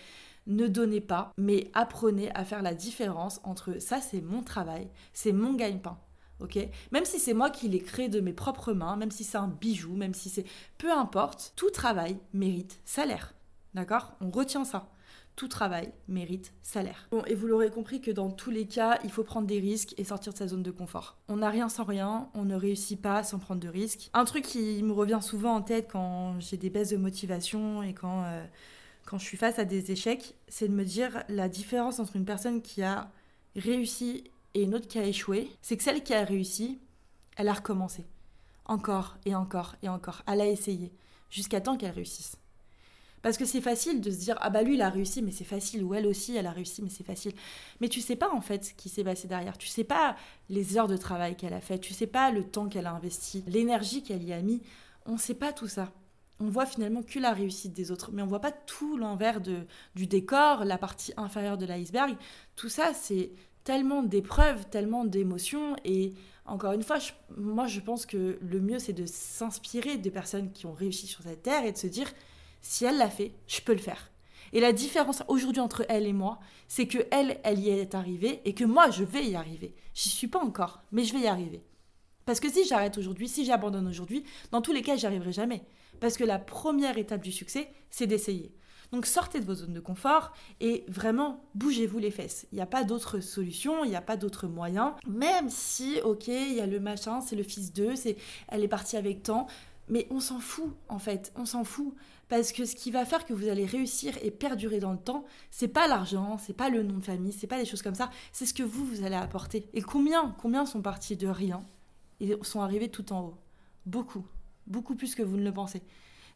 Ne 0.47 0.67
donnez 0.67 1.01
pas, 1.01 1.33
mais 1.37 1.71
apprenez 1.75 2.31
à 2.35 2.45
faire 2.45 2.63
la 2.63 2.75
différence 2.75 3.41
entre 3.45 3.81
ça 3.81 4.01
c'est 4.01 4.23
mon 4.23 4.43
travail, 4.43 4.89
c'est 5.13 5.33
mon 5.33 5.55
gagne-pain. 5.55 5.99
ok? 6.41 6.59
Même 6.91 7.05
si 7.05 7.19
c'est 7.19 7.35
moi 7.35 7.51
qui 7.51 7.69
l'ai 7.69 7.81
créé 7.81 8.09
de 8.09 8.21
mes 8.21 8.33
propres 8.33 8.73
mains, 8.73 8.97
même 8.97 9.11
si 9.11 9.25
c'est 9.25 9.37
un 9.37 9.49
bijou, 9.49 9.95
même 9.95 10.15
si 10.15 10.31
c'est... 10.31 10.45
Peu 10.79 10.91
importe, 10.91 11.53
tout 11.57 11.71
travail 11.71 12.19
mérite 12.33 12.81
salaire. 12.85 13.35
D'accord? 13.75 14.13
On 14.21 14.31
retient 14.31 14.65
ça 14.65 14.91
tout 15.39 15.47
travail 15.47 15.93
mérite 16.09 16.53
salaire. 16.63 17.09
Et 17.29 17.35
vous 17.37 17.47
l'aurez 17.47 17.71
compris 17.71 18.01
que 18.01 18.11
dans 18.11 18.29
tous 18.29 18.51
les 18.51 18.67
cas, 18.67 18.99
il 19.05 19.11
faut 19.13 19.23
prendre 19.23 19.47
des 19.47 19.61
risques 19.61 19.95
et 19.97 20.03
sortir 20.03 20.33
de 20.33 20.39
sa 20.39 20.49
zone 20.49 20.65
de 20.65 20.73
confort. 20.73 21.17
On 21.29 21.37
n'a 21.37 21.49
rien 21.49 21.69
sans 21.69 21.85
rien, 21.85 22.29
on 22.35 22.45
ne 22.45 22.57
réussit 22.57 23.01
pas 23.01 23.23
sans 23.23 23.39
prendre 23.39 23.61
de 23.61 23.69
risques. 23.69 24.11
Un 24.15 24.25
truc 24.25 24.45
qui 24.45 24.83
me 24.83 24.93
revient 24.93 25.21
souvent 25.23 25.55
en 25.55 25.63
tête 25.63 25.89
quand 25.93 26.41
j'ai 26.41 26.57
des 26.57 26.71
baisses 26.71 26.91
de 26.91 26.97
motivation 26.97 27.85
et 27.85 27.95
quand, 27.95 28.25
euh, 28.25 28.45
quand 29.07 29.19
je 29.19 29.25
suis 29.25 29.37
face 29.37 29.61
à 29.61 29.65
des 29.65 29.93
échecs, 29.93 30.35
c'est 30.49 30.67
de 30.67 30.75
me 30.75 30.85
dire 30.85 31.23
la 31.29 31.49
différence 31.49 32.01
entre 32.01 32.17
une 32.17 32.25
personne 32.25 32.61
qui 32.61 32.83
a 32.83 33.09
réussi 33.55 34.25
et 34.55 34.65
une 34.65 34.75
autre 34.75 34.89
qui 34.89 34.99
a 34.99 35.05
échoué, 35.05 35.49
c'est 35.63 35.77
que 35.77 35.85
celle 35.85 36.03
qui 36.03 36.15
a 36.15 36.25
réussi, 36.25 36.81
elle 37.37 37.47
a 37.47 37.53
recommencé. 37.53 38.05
Encore 38.65 39.17
et 39.25 39.37
encore 39.37 39.77
et 39.85 39.89
encore. 39.89 40.23
Elle 40.27 40.41
a 40.41 40.49
essayé 40.49 40.93
jusqu'à 41.31 41.61
temps 41.61 41.77
qu'elle 41.77 41.93
réussisse. 41.93 42.37
Parce 43.23 43.37
que 43.37 43.45
c'est 43.45 43.61
facile 43.61 44.01
de 44.01 44.11
se 44.11 44.19
dire 44.19 44.37
ah 44.41 44.51
bah 44.51 44.63
lui 44.63 44.75
il 44.75 44.83
a 44.83 44.91
réussi 44.91 45.23
mais 45.23 45.33
c'est 45.33 45.45
facile 45.45 45.83
ou 45.83 45.95
elle 45.95 46.07
aussi 46.07 46.37
elle 46.37 46.47
a 46.47 46.53
réussi 46.53 46.83
mais 46.83 46.91
c'est 46.91 47.05
facile. 47.05 47.33
Mais 47.81 47.89
tu 47.89 48.01
sais 48.01 48.17
pas 48.17 48.31
en 48.33 48.41
fait 48.41 48.65
ce 48.65 48.75
qui 48.75 48.89
s'est 48.89 49.05
passé 49.05 49.29
derrière. 49.29 49.59
Tu 49.59 49.69
sais 49.69 49.85
pas 49.85 50.17
les 50.49 50.77
heures 50.77 50.89
de 50.89 50.97
travail 50.97 51.37
qu'elle 51.37 51.55
a 51.55 51.61
fait. 51.61 51.79
Tu 51.79 51.95
sais 51.95 52.07
pas 52.07 52.31
le 52.31 52.45
temps 52.45 52.69
qu'elle 52.69 52.87
a 52.87 52.93
investi, 52.93 53.45
l'énergie 53.47 54.03
qu'elle 54.03 54.25
y 54.25 54.33
a 54.33 54.41
mis. 54.41 54.63
On 55.07 55.17
sait 55.17 55.35
pas 55.35 55.53
tout 55.53 55.69
ça. 55.69 55.93
On 56.41 56.49
voit 56.49 56.67
finalement 56.67 57.03
que 57.03 57.19
la 57.19 57.33
réussite 57.33 57.73
des 57.73 57.91
autres, 57.91 58.11
mais 58.13 58.23
on 58.23 58.27
voit 58.27 58.41
pas 58.41 58.53
tout 58.53 58.97
l'envers 58.97 59.41
du 59.41 60.07
décor, 60.07 60.65
la 60.65 60.79
partie 60.79 61.13
inférieure 61.17 61.59
de 61.59 61.67
l'iceberg. 61.67 62.17
Tout 62.55 62.69
ça 62.69 62.93
c'est 62.95 63.33
tellement 63.65 64.03
d'épreuves, 64.03 64.67
tellement 64.71 65.05
d'émotions 65.05 65.77
et 65.85 66.15
encore 66.47 66.73
une 66.73 66.83
fois, 66.83 66.97
moi 67.37 67.67
je 67.67 67.81
pense 67.81 68.07
que 68.07 68.39
le 68.41 68.61
mieux 68.61 68.79
c'est 68.79 68.95
de 68.95 69.05
s'inspirer 69.05 69.99
des 69.99 70.11
personnes 70.11 70.51
qui 70.53 70.65
ont 70.65 70.73
réussi 70.73 71.07
sur 71.07 71.23
cette 71.23 71.43
terre 71.43 71.67
et 71.67 71.73
de 71.73 71.77
se 71.77 71.87
dire 71.87 72.11
si 72.61 72.85
elle 72.85 72.99
l'a 72.99 73.11
fait, 73.11 73.33
je 73.47 73.61
peux 73.61 73.73
le 73.73 73.79
faire. 73.79 74.11
Et 74.53 74.61
la 74.61 74.73
différence 74.73 75.23
aujourd'hui 75.29 75.61
entre 75.61 75.85
elle 75.89 76.07
et 76.07 76.13
moi, 76.13 76.39
c'est 76.69 76.87
que 76.87 77.07
elle, 77.11 77.39
elle 77.45 77.59
y 77.59 77.69
est 77.69 77.95
arrivée 77.95 78.41
et 78.45 78.55
que 78.55 78.65
moi, 78.65 78.91
je 78.91 79.05
vais 79.05 79.27
y 79.27 79.37
arriver. 79.37 79.75
J'y 79.95 80.09
suis 80.09 80.29
pas 80.29 80.43
encore, 80.43 80.83
mais 80.91 81.05
je 81.05 81.13
vais 81.13 81.21
y 81.21 81.27
arriver. 81.27 81.63
Parce 82.25 82.41
que 82.41 82.51
si 82.51 82.67
j'arrête 82.67 82.99
aujourd'hui, 82.99 83.29
si 83.29 83.45
j'abandonne 83.45 83.87
aujourd'hui, 83.87 84.25
dans 84.51 84.61
tous 84.61 84.73
les 84.73 84.83
cas, 84.83 84.97
j'y 84.97 85.07
arriverai 85.07 85.33
jamais. 85.33 85.63
Parce 86.01 86.17
que 86.17 86.25
la 86.25 86.39
première 86.39 86.99
étape 86.99 87.23
du 87.23 87.33
succès, 87.33 87.73
c'est 87.91 88.07
d'essayer. 88.07 88.55
Donc 88.93 89.05
sortez 89.05 89.41
de 89.41 89.45
vos 89.45 89.55
zones 89.55 89.75
de 89.75 89.81
confort 89.81 90.33
et 90.61 90.85
vraiment 90.89 91.45
bougez-vous 91.55 91.99
les 91.99 92.11
fesses. 92.11 92.47
Il 92.53 92.57
n'y 92.57 92.63
a 92.63 92.67
pas 92.67 92.85
d'autre 92.85 93.21
solution, 93.21 93.85
il 93.85 93.91
n'y 93.91 93.97
a 93.97 94.03
pas 94.03 94.17
d'autre 94.17 94.47
moyen. 94.47 94.97
Même 95.07 95.51
si, 95.51 96.01
ok, 96.03 96.29
il 96.29 96.55
y 96.55 96.61
a 96.61 96.67
le 96.67 96.81
machin, 96.81 97.21
c'est 97.21 97.37
le 97.37 97.43
fils 97.43 97.73
d'eux, 97.73 97.97
c'est 97.97 98.17
elle 98.49 98.65
est 98.65 98.69
partie 98.69 98.97
avec 98.97 99.23
tant, 99.23 99.47
mais 99.89 100.07
on 100.11 100.21
s'en 100.21 100.41
fout 100.41 100.75
en 100.89 100.99
fait, 100.99 101.33
on 101.37 101.45
s'en 101.45 101.65
fout. 101.65 101.95
Parce 102.29 102.53
que 102.53 102.65
ce 102.65 102.75
qui 102.75 102.91
va 102.91 103.05
faire 103.05 103.25
que 103.25 103.33
vous 103.33 103.49
allez 103.49 103.65
réussir 103.65 104.17
et 104.23 104.31
perdurer 104.31 104.81
dans 104.81 104.93
le 104.93 104.99
temps, 104.99 105.25
c'est 105.51 105.69
pas 105.69 105.89
l'argent, 105.89 106.39
c'est 106.39 106.57
pas 106.57 106.69
le 106.69 106.83
nom 106.83 106.99
de 106.99 107.05
famille, 107.05 107.33
c'est 107.33 107.47
pas 107.47 107.59
des 107.59 107.65
choses 107.65 107.83
comme 107.83 107.95
ça, 107.95 108.11
c'est 108.33 108.47
ce 108.47 108.55
que 108.55 108.63
vous, 108.63 108.85
vous 108.85 109.05
allez 109.05 109.17
apporter. 109.17 109.69
Et 109.73 109.81
combien, 109.81 110.35
combien 110.41 110.67
sont 110.67 110.83
partis 110.83 111.17
de 111.17 111.29
rien 111.29 111.65
et 112.21 112.37
sont 112.43 112.61
arrivés 112.61 112.91
tout 112.91 113.13
en 113.13 113.23
haut? 113.23 113.39
Beaucoup, 113.87 114.25
beaucoup 114.67 114.95
plus 114.95 115.15
que 115.15 115.23
vous 115.23 115.37
ne 115.37 115.45
le 115.45 115.53
pensez. 115.53 115.83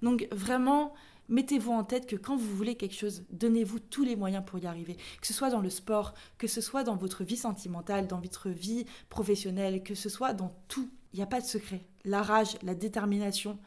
Donc 0.00 0.26
vraiment, 0.33 0.94
mettez-vous 1.28 1.72
en 1.72 1.85
tête 1.85 2.07
que 2.07 2.16
quand 2.16 2.37
vous 2.37 2.57
voulez 2.57 2.74
quelque 2.74 2.94
chose, 2.94 3.24
donnez-vous 3.31 3.78
tous 3.78 4.05
les 4.05 4.16
moyens 4.16 4.44
pour 4.44 4.59
y 4.59 4.66
arriver. 4.66 4.96
Que 5.20 5.26
ce 5.26 5.35
soit 5.35 5.50
dans 5.50 5.61
le 5.61 5.70
sport, 5.70 6.14
que 6.38 6.46
ce 6.46 6.61
soit 6.61 6.85
dans 6.85 6.96
votre 6.96 7.22
vie 7.22 7.37
sentimentale, 7.37 8.07
dans 8.07 8.20
votre 8.20 8.48
vie 8.48 8.87
professionnelle, 9.11 9.83
que 9.83 9.94
ce 9.94 10.09
soit 10.09 10.33
dans 10.33 10.55
tout. 10.68 10.88
Il 11.12 11.18
n'y 11.18 11.22
a 11.22 11.26
pas 11.26 11.40
de 11.40 11.46
secret. 11.46 11.83
La 12.05 12.22
rage, 12.22 12.57
la 12.62 12.74
détermination, 12.74 13.59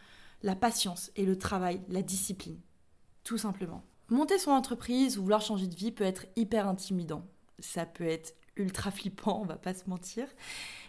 la 0.45 0.55
patience 0.55 1.12
et 1.15 1.25
le 1.25 1.38
travail, 1.38 1.81
la 1.89 2.03
discipline. 2.03 2.60
Tout 3.23 3.39
simplement. 3.39 3.84
Monter 4.10 4.38
son 4.38 4.51
entreprise 4.51 5.17
ou 5.17 5.23
vouloir 5.23 5.41
changer 5.41 5.65
de 5.65 5.75
vie 5.75 5.91
peut 5.91 6.03
être 6.03 6.27
hyper 6.36 6.67
intimidant. 6.67 7.25
Ça 7.58 7.88
peut 7.88 8.05
être 8.05 8.36
ultra 8.55 8.91
flippant, 8.91 9.41
on 9.41 9.45
va 9.45 9.58
pas 9.58 9.73
se 9.73 9.89
mentir. 9.89 10.27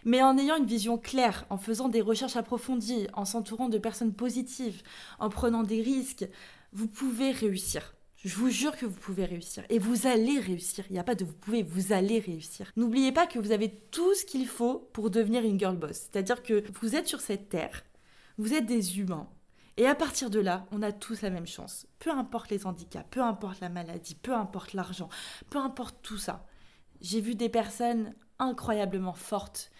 Mais 0.05 0.21
en 0.21 0.37
ayant 0.37 0.57
une 0.57 0.67
vision 0.67 0.99
claire, 0.99 1.45
en 1.49 1.57
faisant 1.57 1.89
des 1.89 2.01
recherches 2.01 2.35
approfondies, 2.35 3.07
en 3.13 3.25
s'entourant 3.25 3.67
de 3.67 3.79
personnes 3.79 4.13
positives, 4.13 4.83
en 5.17 5.29
prenant 5.29 5.63
des 5.63 5.81
risques, 5.81 6.27
vous 6.71 6.87
pouvez 6.87 7.31
réussir. 7.31 7.95
Je 8.17 8.35
vous 8.35 8.49
jure 8.49 8.77
que 8.77 8.85
vous 8.85 8.99
pouvez 8.99 9.25
réussir. 9.25 9.63
Et 9.69 9.79
vous 9.79 10.05
allez 10.05 10.39
réussir. 10.39 10.85
Il 10.89 10.93
n'y 10.93 10.99
a 10.99 11.03
pas 11.03 11.15
de 11.15 11.25
vous 11.25 11.33
pouvez, 11.33 11.63
vous 11.63 11.93
allez 11.93 12.19
réussir. 12.19 12.71
N'oubliez 12.75 13.11
pas 13.11 13.25
que 13.25 13.39
vous 13.39 13.51
avez 13.51 13.71
tout 13.89 14.13
ce 14.13 14.23
qu'il 14.23 14.47
faut 14.47 14.87
pour 14.93 15.09
devenir 15.09 15.43
une 15.43 15.59
girl 15.59 15.77
boss. 15.77 16.09
C'est-à-dire 16.11 16.43
que 16.43 16.63
vous 16.79 16.95
êtes 16.95 17.07
sur 17.07 17.21
cette 17.21 17.49
terre, 17.49 17.83
vous 18.37 18.53
êtes 18.53 18.67
des 18.67 18.99
humains, 18.99 19.27
et 19.77 19.85
à 19.87 19.95
partir 19.95 20.29
de 20.29 20.39
là, 20.39 20.65
on 20.71 20.81
a 20.81 20.91
tous 20.91 21.21
la 21.21 21.29
même 21.29 21.47
chance. 21.47 21.85
Peu 21.99 22.11
importe 22.11 22.49
les 22.49 22.65
handicaps, 22.65 23.07
peu 23.11 23.21
importe 23.21 23.59
la 23.61 23.69
maladie, 23.69 24.15
peu 24.15 24.33
importe 24.33 24.73
l'argent, 24.73 25.09
peu 25.49 25.59
importe 25.59 25.97
tout 26.01 26.17
ça. 26.17 26.45
J'ai 26.99 27.21
vu 27.21 27.35
des 27.35 27.49
personnes 27.49 28.15
incroyablement 28.39 29.13
fortes 29.13 29.71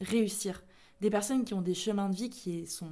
réussir. 0.00 0.62
Des 1.00 1.10
personnes 1.10 1.44
qui 1.44 1.54
ont 1.54 1.62
des 1.62 1.74
chemins 1.74 2.08
de 2.08 2.16
vie 2.16 2.30
qui 2.30 2.66
sont 2.66 2.90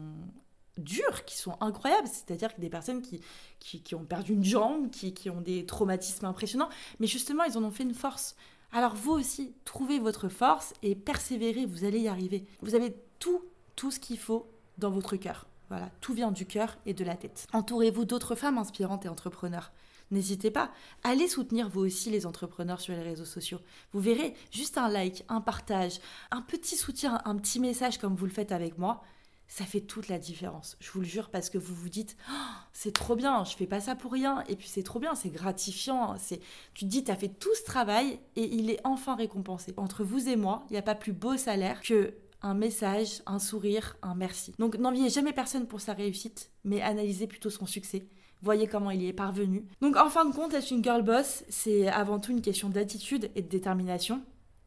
durs, 0.79 1.24
qui 1.24 1.37
sont 1.37 1.57
incroyables. 1.61 2.09
C'est-à-dire 2.09 2.55
que 2.55 2.61
des 2.61 2.70
personnes 2.70 3.03
qui, 3.03 3.20
qui, 3.61 3.94
ont 3.94 4.05
perdu 4.05 4.33
une 4.33 4.44
jambe, 4.44 4.90
qui, 4.90 5.14
qui 5.14 5.31
ont 5.31 5.40
des 5.40 5.66
traumatismes 5.66 6.27
impressionnants. 6.27 6.68
Mais 6.98 7.07
justement, 7.07 7.44
ils 7.44 7.57
en 7.57 7.62
ont 7.62 7.70
fait 7.70 7.85
une 7.85 7.94
force. 7.94 8.37
Alors 8.72 8.94
vous 8.94 9.12
aussi, 9.12 9.55
trouvez 9.64 9.98
votre 9.98 10.29
force 10.29 10.72
et 10.83 10.94
persévérez, 10.94 11.66
vous 11.66 11.85
allez 11.85 12.00
y 12.00 12.09
arriver. 12.09 12.44
Vous 12.61 12.74
avez 12.74 12.94
tout, 13.18 13.42
tout 13.77 13.90
ce 13.90 14.00
qu'il 14.00 14.18
faut 14.18 14.50
dans 14.79 14.90
votre 14.90 15.16
cœur. 15.16 15.46
Voilà, 15.74 15.90
tout 16.00 16.14
vient 16.14 16.30
du 16.30 16.46
cœur 16.46 16.78
et 16.87 16.94
de 16.94 17.02
la 17.02 17.16
tête. 17.16 17.48
Entourez-vous 17.52 18.04
d'autres 18.04 18.37
femmes 18.37 18.58
inspirantes 18.58 19.06
et 19.06 19.08
entrepreneurs. 19.08 19.72
N'hésitez 20.12 20.52
pas, 20.52 20.70
allez 21.02 21.26
soutenir 21.26 21.68
vous 21.68 21.80
aussi 21.80 22.10
les 22.10 22.26
entrepreneurs 22.26 22.80
sur 22.80 22.94
les 22.94 23.02
réseaux 23.02 23.24
sociaux. 23.24 23.58
Vous 23.92 23.98
verrez, 23.98 24.34
juste 24.52 24.78
un 24.78 24.88
like, 24.88 25.24
un 25.28 25.40
partage, 25.40 25.98
un 26.30 26.42
petit 26.42 26.76
soutien, 26.76 27.20
un 27.24 27.34
petit 27.34 27.58
message 27.58 27.98
comme 27.98 28.14
vous 28.14 28.26
le 28.26 28.30
faites 28.30 28.52
avec 28.52 28.78
moi, 28.78 29.02
ça 29.48 29.64
fait 29.64 29.80
toute 29.80 30.06
la 30.06 30.20
différence. 30.20 30.76
Je 30.78 30.92
vous 30.92 31.00
le 31.00 31.06
jure 31.06 31.28
parce 31.28 31.50
que 31.50 31.58
vous 31.58 31.74
vous 31.74 31.88
dites 31.88 32.16
oh, 32.30 32.52
c'est 32.72 32.94
trop 32.94 33.16
bien, 33.16 33.42
je 33.42 33.56
fais 33.56 33.66
pas 33.66 33.80
ça 33.80 33.96
pour 33.96 34.12
rien 34.12 34.44
et 34.48 34.54
puis 34.54 34.68
c'est 34.68 34.84
trop 34.84 35.00
bien, 35.00 35.16
c'est 35.16 35.30
gratifiant, 35.30 36.14
c'est 36.20 36.38
tu 36.74 36.84
te 36.84 36.90
dis 36.90 37.02
tu 37.02 37.10
as 37.10 37.16
fait 37.16 37.30
tout 37.30 37.54
ce 37.56 37.64
travail 37.64 38.20
et 38.37 38.44
il 38.44 38.70
est 38.70 38.80
enfin 38.84 39.16
récompensé. 39.16 39.74
Entre 39.76 40.04
vous 40.04 40.28
et 40.28 40.37
moi, 40.37 40.64
il 40.70 40.74
n'y 40.74 40.78
a 40.78 40.82
pas 40.82 40.94
plus 40.94 41.12
beau 41.12 41.37
salaire 41.37 41.80
que 41.82 42.14
un 42.44 42.54
message, 42.54 43.22
un 43.26 43.38
sourire, 43.38 43.96
un 44.02 44.14
merci. 44.14 44.52
Donc 44.59 44.76
n'enviez 44.76 45.09
jamais 45.09 45.33
personne 45.33 45.66
pour 45.66 45.80
sa 45.80 45.94
réussite, 45.94 46.50
mais 46.62 46.83
analysez 46.83 47.26
plutôt 47.26 47.48
son 47.48 47.64
succès. 47.64 48.07
Voyez 48.42 48.66
comment 48.66 48.90
il 48.90 49.02
y 49.02 49.09
est 49.09 49.14
parvenu. 49.14 49.64
Donc 49.80 49.96
en 49.96 50.11
fin 50.11 50.26
de 50.26 50.35
compte, 50.35 50.52
être 50.52 50.70
une 50.70 50.85
girl 50.85 51.02
boss, 51.02 51.42
c'est 51.48 51.88
avant 51.88 52.20
tout 52.20 52.33
une 52.33 52.42
question 52.42 52.68
d'attitude 52.68 53.30
et 53.35 53.40
de 53.40 53.48
détermination. 53.48 54.22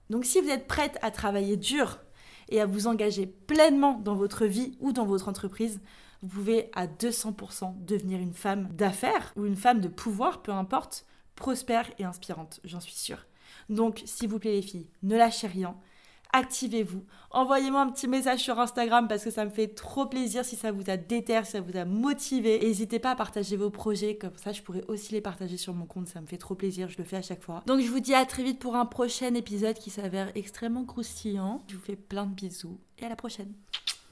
Donc 0.09 0.25
si 0.25 0.41
vous 0.41 0.49
êtes 0.49 0.67
prête 0.67 0.97
à 1.03 1.11
travailler 1.11 1.55
dur 1.55 1.99
et 2.49 2.59
à 2.59 2.65
vous 2.65 2.87
engager 2.87 3.27
pleinement 3.27 3.99
dans 3.99 4.15
votre 4.15 4.47
vie 4.47 4.75
ou 4.79 4.91
dans 4.91 5.05
votre 5.05 5.29
entreprise, 5.29 5.79
vous 6.23 6.29
pouvez 6.29 6.71
à 6.73 6.87
200% 6.87 7.85
devenir 7.85 8.19
une 8.19 8.33
femme 8.33 8.69
d'affaires 8.73 9.33
ou 9.35 9.45
une 9.45 9.55
femme 9.55 9.81
de 9.81 9.87
pouvoir, 9.87 10.41
peu 10.41 10.51
importe, 10.51 11.05
prospère 11.35 11.91
et 11.99 12.05
inspirante, 12.05 12.59
j'en 12.63 12.79
suis 12.79 12.95
sûre. 12.95 13.27
Donc, 13.69 14.01
s'il 14.05 14.29
vous 14.29 14.39
plaît 14.39 14.53
les 14.53 14.61
filles, 14.63 14.89
ne 15.03 15.15
lâchez 15.15 15.45
rien 15.45 15.77
activez-vous. 16.33 17.03
Envoyez-moi 17.31 17.81
un 17.81 17.89
petit 17.89 18.07
message 18.07 18.39
sur 18.39 18.59
Instagram 18.59 19.07
parce 19.07 19.23
que 19.23 19.31
ça 19.31 19.45
me 19.45 19.49
fait 19.49 19.67
trop 19.67 20.05
plaisir 20.05 20.45
si 20.45 20.55
ça 20.55 20.71
vous 20.71 20.89
a 20.89 20.97
déterré, 20.97 21.45
si 21.45 21.51
ça 21.51 21.61
vous 21.61 21.77
a 21.77 21.85
motivé. 21.85 22.59
N'hésitez 22.59 22.99
pas 22.99 23.11
à 23.11 23.15
partager 23.15 23.57
vos 23.57 23.69
projets, 23.69 24.15
comme 24.15 24.35
ça 24.37 24.51
je 24.51 24.61
pourrais 24.61 24.83
aussi 24.87 25.13
les 25.13 25.21
partager 25.21 25.57
sur 25.57 25.73
mon 25.73 25.85
compte, 25.85 26.07
ça 26.07 26.21
me 26.21 26.27
fait 26.27 26.37
trop 26.37 26.55
plaisir, 26.55 26.89
je 26.89 26.97
le 26.97 27.03
fais 27.03 27.17
à 27.17 27.21
chaque 27.21 27.43
fois. 27.43 27.63
Donc 27.65 27.81
je 27.81 27.89
vous 27.89 27.99
dis 27.99 28.13
à 28.13 28.25
très 28.25 28.43
vite 28.43 28.59
pour 28.59 28.75
un 28.75 28.85
prochain 28.85 29.33
épisode 29.33 29.77
qui 29.77 29.89
s'avère 29.89 30.31
extrêmement 30.35 30.85
croustillant. 30.85 31.63
Je 31.67 31.75
vous 31.75 31.81
fais 31.81 31.95
plein 31.95 32.25
de 32.25 32.33
bisous 32.33 32.77
et 32.99 33.05
à 33.05 33.09
la 33.09 33.15
prochaine. 33.15 33.53